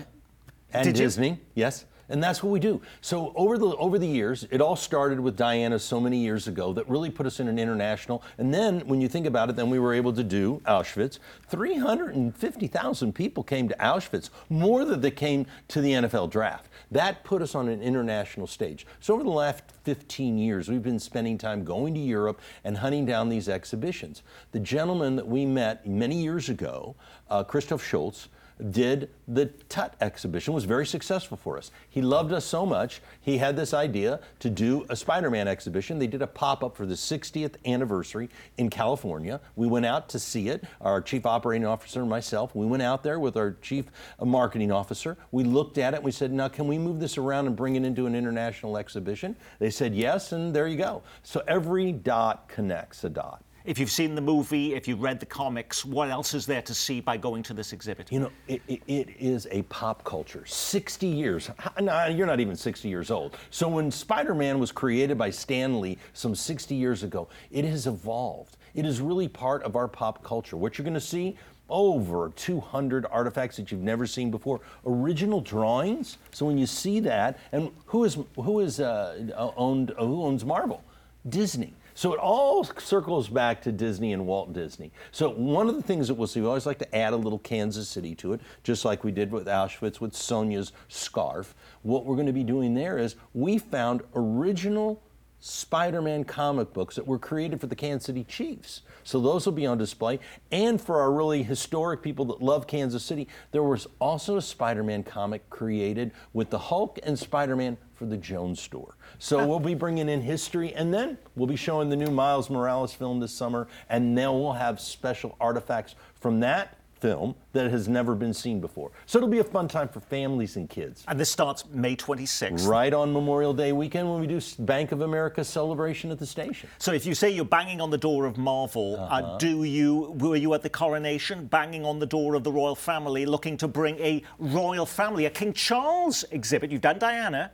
And 0.72 0.84
Did 0.84 0.96
you- 0.96 1.04
Disney, 1.04 1.40
yes. 1.54 1.84
And 2.08 2.22
that's 2.22 2.42
what 2.42 2.50
we 2.50 2.60
do. 2.60 2.82
So 3.00 3.32
over 3.34 3.56
the 3.56 3.68
over 3.76 3.98
the 3.98 4.06
years, 4.06 4.46
it 4.50 4.60
all 4.60 4.76
started 4.76 5.18
with 5.20 5.36
Diana 5.36 5.78
so 5.78 6.00
many 6.00 6.18
years 6.18 6.48
ago 6.48 6.72
that 6.74 6.88
really 6.88 7.10
put 7.10 7.26
us 7.26 7.40
in 7.40 7.48
an 7.48 7.58
international. 7.58 8.22
And 8.38 8.52
then 8.52 8.80
when 8.86 9.00
you 9.00 9.08
think 9.08 9.26
about 9.26 9.48
it, 9.48 9.56
then 9.56 9.70
we 9.70 9.78
were 9.78 9.94
able 9.94 10.12
to 10.12 10.22
do 10.22 10.60
Auschwitz. 10.66 11.18
350,000 11.48 13.14
people 13.14 13.42
came 13.42 13.68
to 13.68 13.76
Auschwitz, 13.76 14.30
more 14.50 14.84
than 14.84 15.00
they 15.00 15.10
came 15.10 15.46
to 15.68 15.80
the 15.80 15.92
NFL 15.92 16.30
draft. 16.30 16.68
That 16.90 17.24
put 17.24 17.42
us 17.42 17.54
on 17.54 17.68
an 17.68 17.82
international 17.82 18.46
stage. 18.46 18.86
So 19.00 19.14
over 19.14 19.22
the 19.22 19.30
last 19.30 19.62
15 19.84 20.38
years, 20.38 20.68
we've 20.68 20.82
been 20.82 20.98
spending 20.98 21.38
time 21.38 21.64
going 21.64 21.94
to 21.94 22.00
Europe 22.00 22.40
and 22.64 22.76
hunting 22.76 23.06
down 23.06 23.28
these 23.28 23.48
exhibitions. 23.48 24.22
The 24.52 24.60
gentleman 24.60 25.16
that 25.16 25.26
we 25.26 25.46
met 25.46 25.86
many 25.86 26.22
years 26.22 26.48
ago, 26.48 26.94
uh, 27.30 27.44
Christoph 27.44 27.84
Schultz, 27.84 28.28
did 28.70 29.10
the 29.26 29.46
Tut 29.68 29.94
exhibition 30.00 30.54
was 30.54 30.64
very 30.64 30.86
successful 30.86 31.36
for 31.36 31.58
us. 31.58 31.70
He 31.90 32.00
loved 32.02 32.32
us 32.32 32.44
so 32.44 32.64
much, 32.64 33.00
he 33.20 33.38
had 33.38 33.56
this 33.56 33.74
idea 33.74 34.20
to 34.40 34.50
do 34.50 34.86
a 34.88 34.96
Spider-Man 34.96 35.48
exhibition. 35.48 35.98
They 35.98 36.06
did 36.06 36.22
a 36.22 36.26
pop-up 36.26 36.76
for 36.76 36.86
the 36.86 36.94
60th 36.94 37.54
anniversary 37.66 38.28
in 38.56 38.70
California. 38.70 39.40
We 39.56 39.66
went 39.66 39.86
out 39.86 40.08
to 40.10 40.18
see 40.18 40.48
it, 40.48 40.64
our 40.80 41.00
chief 41.00 41.26
operating 41.26 41.66
officer 41.66 42.00
and 42.00 42.08
myself. 42.08 42.54
We 42.54 42.66
went 42.66 42.82
out 42.82 43.02
there 43.02 43.18
with 43.18 43.36
our 43.36 43.56
chief 43.62 43.86
marketing 44.22 44.70
officer. 44.70 45.16
We 45.32 45.44
looked 45.44 45.78
at 45.78 45.94
it 45.94 45.98
and 45.98 46.04
we 46.04 46.12
said, 46.12 46.32
now 46.32 46.48
can 46.48 46.68
we 46.68 46.78
move 46.78 47.00
this 47.00 47.18
around 47.18 47.46
and 47.46 47.56
bring 47.56 47.76
it 47.76 47.84
into 47.84 48.06
an 48.06 48.14
international 48.14 48.76
exhibition? 48.76 49.36
They 49.58 49.70
said 49.70 49.94
yes, 49.94 50.32
and 50.32 50.54
there 50.54 50.68
you 50.68 50.76
go. 50.76 51.02
So 51.22 51.42
every 51.48 51.92
dot 51.92 52.48
connects 52.48 53.04
a 53.04 53.08
dot. 53.08 53.42
If 53.64 53.78
you've 53.78 53.90
seen 53.90 54.14
the 54.14 54.20
movie, 54.20 54.74
if 54.74 54.86
you've 54.86 55.00
read 55.00 55.20
the 55.20 55.26
comics, 55.26 55.86
what 55.86 56.10
else 56.10 56.34
is 56.34 56.44
there 56.44 56.60
to 56.60 56.74
see 56.74 57.00
by 57.00 57.16
going 57.16 57.42
to 57.44 57.54
this 57.54 57.72
exhibit? 57.72 58.12
You 58.12 58.20
know, 58.20 58.30
it, 58.46 58.60
it, 58.68 58.82
it 58.86 59.08
is 59.18 59.48
a 59.50 59.62
pop 59.62 60.04
culture. 60.04 60.44
60 60.44 61.06
years. 61.06 61.50
No, 61.80 62.06
you're 62.06 62.26
not 62.26 62.40
even 62.40 62.56
60 62.56 62.88
years 62.90 63.10
old. 63.10 63.38
So 63.48 63.66
when 63.66 63.90
Spider 63.90 64.34
Man 64.34 64.58
was 64.58 64.70
created 64.70 65.16
by 65.16 65.30
Stan 65.30 65.80
Lee 65.80 65.96
some 66.12 66.34
60 66.34 66.74
years 66.74 67.04
ago, 67.04 67.26
it 67.50 67.64
has 67.64 67.86
evolved. 67.86 68.58
It 68.74 68.84
is 68.84 69.00
really 69.00 69.28
part 69.28 69.62
of 69.62 69.76
our 69.76 69.88
pop 69.88 70.22
culture. 70.22 70.58
What 70.58 70.76
you're 70.76 70.84
going 70.84 70.92
to 70.92 71.00
see 71.00 71.34
over 71.70 72.32
200 72.36 73.06
artifacts 73.10 73.56
that 73.56 73.72
you've 73.72 73.80
never 73.80 74.06
seen 74.06 74.30
before, 74.30 74.60
original 74.84 75.40
drawings. 75.40 76.18
So 76.32 76.44
when 76.44 76.58
you 76.58 76.66
see 76.66 77.00
that, 77.00 77.38
and 77.52 77.70
who 77.86 78.04
is 78.04 78.18
who 78.36 78.60
is 78.60 78.78
uh, 78.78 79.52
owned 79.56 79.94
who 79.98 80.22
owns 80.22 80.44
Marvel? 80.44 80.84
Disney. 81.26 81.72
So 81.94 82.12
it 82.12 82.18
all 82.18 82.64
circles 82.64 83.28
back 83.28 83.62
to 83.62 83.72
Disney 83.72 84.12
and 84.12 84.26
Walt 84.26 84.52
Disney. 84.52 84.92
So 85.12 85.30
one 85.30 85.68
of 85.68 85.76
the 85.76 85.82
things 85.82 86.08
that 86.08 86.14
we'll 86.14 86.26
see, 86.26 86.40
we 86.40 86.46
always 86.48 86.66
like 86.66 86.78
to 86.80 86.94
add 86.94 87.12
a 87.12 87.16
little 87.16 87.38
Kansas 87.38 87.88
City 87.88 88.16
to 88.16 88.32
it, 88.32 88.40
just 88.64 88.84
like 88.84 89.04
we 89.04 89.12
did 89.12 89.30
with 89.30 89.46
Auschwitz 89.46 90.00
with 90.00 90.14
Sonia's 90.14 90.72
scarf. 90.88 91.54
What 91.82 92.04
we're 92.04 92.16
going 92.16 92.26
to 92.26 92.32
be 92.32 92.44
doing 92.44 92.74
there 92.74 92.98
is 92.98 93.14
we 93.32 93.58
found 93.58 94.02
original 94.14 95.00
Spider-Man 95.46 96.24
comic 96.24 96.72
books 96.72 96.96
that 96.96 97.06
were 97.06 97.18
created 97.18 97.60
for 97.60 97.66
the 97.66 97.76
Kansas 97.76 98.06
City 98.06 98.24
Chiefs. 98.24 98.80
So 99.02 99.20
those 99.20 99.44
will 99.44 99.52
be 99.52 99.66
on 99.66 99.76
display. 99.76 100.18
And 100.50 100.80
for 100.80 101.02
our 101.02 101.12
really 101.12 101.42
historic 101.42 102.00
people 102.00 102.24
that 102.26 102.40
love 102.40 102.66
Kansas 102.66 103.04
City, 103.04 103.28
there 103.52 103.62
was 103.62 103.86
also 103.98 104.38
a 104.38 104.42
Spider-Man 104.42 105.02
comic 105.02 105.50
created 105.50 106.12
with 106.32 106.48
the 106.48 106.58
Hulk 106.58 106.98
and 107.02 107.18
Spider-Man 107.18 107.76
for 107.94 108.06
the 108.06 108.16
Jones 108.16 108.58
store. 108.58 108.96
So 109.18 109.46
we'll 109.46 109.60
be 109.60 109.74
bringing 109.74 110.08
in 110.08 110.22
history 110.22 110.72
and 110.72 110.94
then 110.94 111.18
we'll 111.36 111.46
be 111.46 111.56
showing 111.56 111.90
the 111.90 111.96
new 111.96 112.10
Miles 112.10 112.48
Morales 112.48 112.94
film 112.94 113.20
this 113.20 113.34
summer 113.34 113.68
and 113.90 114.16
then 114.16 114.32
we'll 114.32 114.52
have 114.52 114.80
special 114.80 115.36
artifacts 115.40 115.94
from 116.14 116.40
that 116.40 116.78
film 117.00 117.34
that 117.52 117.70
has 117.70 117.88
never 117.88 118.14
been 118.14 118.32
seen 118.34 118.60
before. 118.60 118.90
So 119.06 119.18
it'll 119.18 119.28
be 119.28 119.38
a 119.38 119.44
fun 119.44 119.68
time 119.68 119.88
for 119.88 120.00
families 120.00 120.56
and 120.56 120.68
kids. 120.68 121.04
And 121.08 121.18
this 121.18 121.30
starts 121.30 121.64
May 121.70 121.96
26th. 121.96 122.66
Right 122.66 122.92
on 122.92 123.12
Memorial 123.12 123.52
Day 123.54 123.72
weekend 123.72 124.10
when 124.10 124.20
we 124.20 124.26
do 124.26 124.40
Bank 124.60 124.92
of 124.92 125.00
America 125.02 125.44
celebration 125.44 126.10
at 126.10 126.18
the 126.18 126.26
station. 126.26 126.68
So 126.78 126.92
if 126.92 127.04
you 127.06 127.14
say 127.14 127.30
you're 127.30 127.44
banging 127.44 127.80
on 127.80 127.90
the 127.90 127.98
door 127.98 128.26
of 128.26 128.36
Marvel, 128.38 128.96
uh 128.98 129.04
Uh-huh. 129.04 129.38
do 129.38 129.64
you 129.64 130.14
were 130.18 130.36
you 130.36 130.54
at 130.54 130.62
the 130.62 130.70
coronation 130.70 131.46
banging 131.46 131.84
on 131.84 131.98
the 131.98 132.06
door 132.06 132.34
of 132.34 132.42
the 132.44 132.52
royal 132.52 132.74
family 132.74 133.26
looking 133.26 133.56
to 133.58 133.68
bring 133.68 133.98
a 134.00 134.22
royal 134.38 134.86
family, 134.86 135.26
a 135.26 135.30
King 135.30 135.52
Charles 135.52 136.24
exhibit? 136.30 136.70
You've 136.70 136.80
done 136.80 136.98
Diana. 136.98 137.50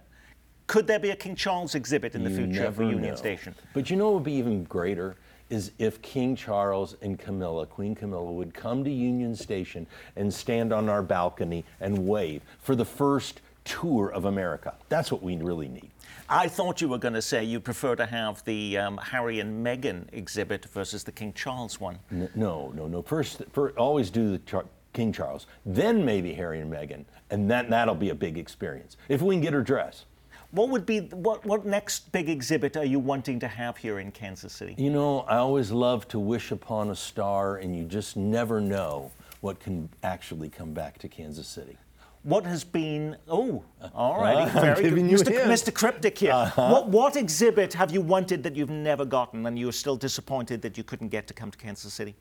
Could 0.67 0.87
there 0.87 1.01
be 1.01 1.11
a 1.11 1.17
King 1.17 1.35
Charles 1.35 1.75
exhibit 1.75 2.15
in 2.15 2.23
the 2.23 2.31
You 2.31 2.37
future 2.47 2.71
for 2.71 2.85
Union 2.85 3.03
know. 3.03 3.15
Station? 3.17 3.55
But 3.75 3.91
you 3.91 3.97
know 3.97 4.07
what 4.07 4.15
would 4.15 4.25
be 4.25 4.35
even 4.35 4.63
greater 4.65 5.17
is 5.51 5.73
if 5.79 6.01
King 6.01 6.35
Charles 6.37 6.97
and 7.03 7.19
Camilla, 7.19 7.67
Queen 7.67 7.95
Camilla, 7.95 8.33
would 8.33 8.55
come 8.55 8.85
to 8.85 8.91
Union 8.91 9.35
Station 9.35 9.87
and 10.17 10.33
stand 10.33 10.73
on 10.73 10.89
our 10.89 11.03
balcony 11.03 11.65
and 11.81 12.07
wave 12.07 12.43
for 12.61 12.75
the 12.75 12.85
first 12.85 13.41
tour 13.65 14.09
of 14.09 14.25
America. 14.25 14.75
That's 14.89 15.13
what 15.13 15.23
we 15.23 15.37
really 15.37 15.69
need. 15.69 15.91
I 16.29 16.49
thought 16.49 16.81
you 16.81 16.89
were 16.89 16.99
going 16.99 17.15
to 17.15 17.23
say 17.23 17.45
you 17.45 17.61
prefer 17.61 17.97
to 17.97 18.07
have 18.07 18.45
the 18.45 18.79
um, 18.79 18.97
Harry 18.99 19.41
and 19.41 19.65
Meghan 19.65 20.05
exhibit 20.13 20.65
versus 20.67 21.05
the 21.05 21.13
King 21.13 21.33
Charles 21.33 21.81
one. 21.81 21.99
No, 22.11 22.73
no, 22.75 22.87
no. 22.87 23.03
First, 23.03 23.43
first 23.53 23.77
always 23.77 24.11
do 24.11 24.31
the 24.31 24.39
Char- 24.39 24.67
King 24.93 25.13
Charles, 25.13 25.47
then 25.67 26.05
maybe 26.05 26.33
Harry 26.35 26.61
and 26.61 26.73
Meghan, 26.73 27.05
and 27.31 27.51
that 27.51 27.71
that'll 27.71 27.95
be 27.95 28.11
a 28.11 28.15
big 28.15 28.39
experience 28.39 28.97
if 29.09 29.23
we 29.23 29.35
can 29.35 29.43
get 29.43 29.53
her 29.53 29.63
dress. 29.63 30.05
What 30.53 30.69
would 30.71 30.85
be 30.85 31.01
what 31.01 31.47
what 31.47 31.65
next 31.65 32.11
big 32.11 32.29
exhibit 32.29 32.77
are 32.77 32.85
you 32.85 32.99
wanting 32.99 33.39
to 33.41 33.49
have 33.49 33.77
here 33.77 34.01
in 34.01 34.11
Kansas 34.11 34.53
City? 34.53 34.75
You 34.79 34.91
know, 34.91 35.21
I 35.21 35.37
always 35.37 35.71
love 35.71 36.09
to 36.09 36.19
wish 36.19 36.51
upon 36.51 36.91
a 36.91 36.97
star, 36.97 37.57
and 37.59 37.77
you 37.77 37.85
just 37.85 38.17
never 38.17 38.61
know 38.61 39.13
what 39.43 39.61
can 39.61 39.89
actually 40.03 40.49
come 40.49 40.73
back 40.75 40.99
to 40.99 41.09
Kansas 41.09 41.47
City. 41.47 41.77
What 42.25 42.45
has 42.45 42.65
been? 42.65 43.17
Oh, 43.29 43.63
all 43.95 44.21
righty, 44.21 44.51
I'm 44.51 44.77
very 44.77 44.91
good, 44.91 44.95
Mr. 44.95 45.45
Mr. 45.45 45.73
Cryptic 45.73 46.19
here. 46.19 46.33
Uh-huh. 46.33 46.69
What 46.71 46.89
what 46.89 47.17
exhibit 47.17 47.73
have 47.75 47.93
you 47.93 48.01
wanted 48.01 48.43
that 48.43 48.57
you've 48.57 48.71
never 48.71 49.05
gotten, 49.05 49.47
and 49.47 49.57
you're 49.57 49.73
still 49.73 49.97
disappointed 49.97 50.63
that 50.63 50.77
you 50.77 50.83
couldn't 50.83 51.09
get 51.09 51.29
to 51.29 51.35
come 51.35 51.53
to 51.53 51.59
Kansas 51.59 51.95
City? 51.95 52.17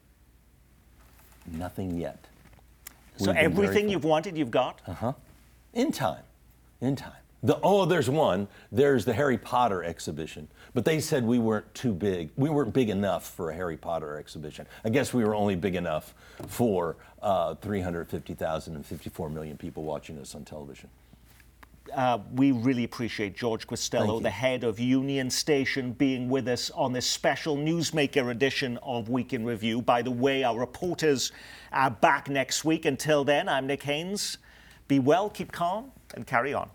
Nothing 1.52 1.98
yet. 1.98 2.28
So 3.18 3.26
We've 3.26 3.36
been 3.36 3.38
everything 3.38 3.90
you've 3.90 4.04
wanted, 4.04 4.38
you've 4.38 4.52
got. 4.52 4.82
Uh 4.86 4.94
huh. 4.94 5.14
In 5.74 5.92
time. 5.92 6.24
In 6.80 6.96
time. 6.96 7.14
The, 7.42 7.58
oh, 7.64 7.86
there's 7.86 8.10
one. 8.10 8.48
There's 8.72 9.06
the 9.06 9.14
Harry 9.14 9.38
Potter 9.38 9.84
exhibition. 9.84 10.48
But 10.74 10.86
they 10.86 11.00
said 11.00 11.24
we 11.24 11.40
weren't 11.40 11.74
too 11.74 11.94
big. 11.94 12.32
We 12.36 12.50
weren't 12.50 12.74
big 12.74 12.90
enough 12.90 13.30
for 13.30 13.52
a 13.52 13.56
Harry 13.56 13.78
Potter 13.78 14.18
exhibition. 14.18 14.68
I 14.84 14.90
guess 14.90 15.14
we 15.14 15.24
were 15.24 15.36
only 15.36 15.56
big 15.56 15.76
enough 15.76 16.14
for 16.48 16.98
uh, 17.22 17.56
350,000 17.56 18.76
and 18.76 18.86
54 18.86 19.30
million 19.30 19.58
people 19.58 19.84
watching 19.84 20.18
us 20.20 20.36
on 20.36 20.44
television. 20.44 20.90
Uh, 21.96 22.20
we 22.36 22.52
really 22.52 22.84
appreciate 22.84 23.36
George 23.36 23.66
Guastello, 23.66 24.22
the 24.22 24.30
head 24.30 24.64
of 24.64 24.80
Union 24.80 25.30
Station, 25.30 25.94
being 25.94 26.30
with 26.30 26.48
us 26.48 26.70
on 26.72 26.94
this 26.94 27.10
special 27.10 27.58
Newsmaker 27.58 28.30
edition 28.30 28.78
of 28.84 29.10
Week 29.10 29.34
in 29.34 29.44
Review. 29.44 29.82
By 29.82 30.04
the 30.04 30.12
way, 30.12 30.44
our 30.44 30.60
reporters 30.60 31.32
are 31.72 31.90
back 31.90 32.30
next 32.30 32.64
week. 32.64 32.86
Until 32.86 33.24
then, 33.24 33.50
I'm 33.50 33.66
Nick 33.66 33.82
Haines. 33.84 34.38
Be 34.88 35.00
well, 35.00 35.32
keep 35.32 35.52
calm, 35.52 35.92
and 36.14 36.28
carry 36.28 36.54
on. 36.54 36.70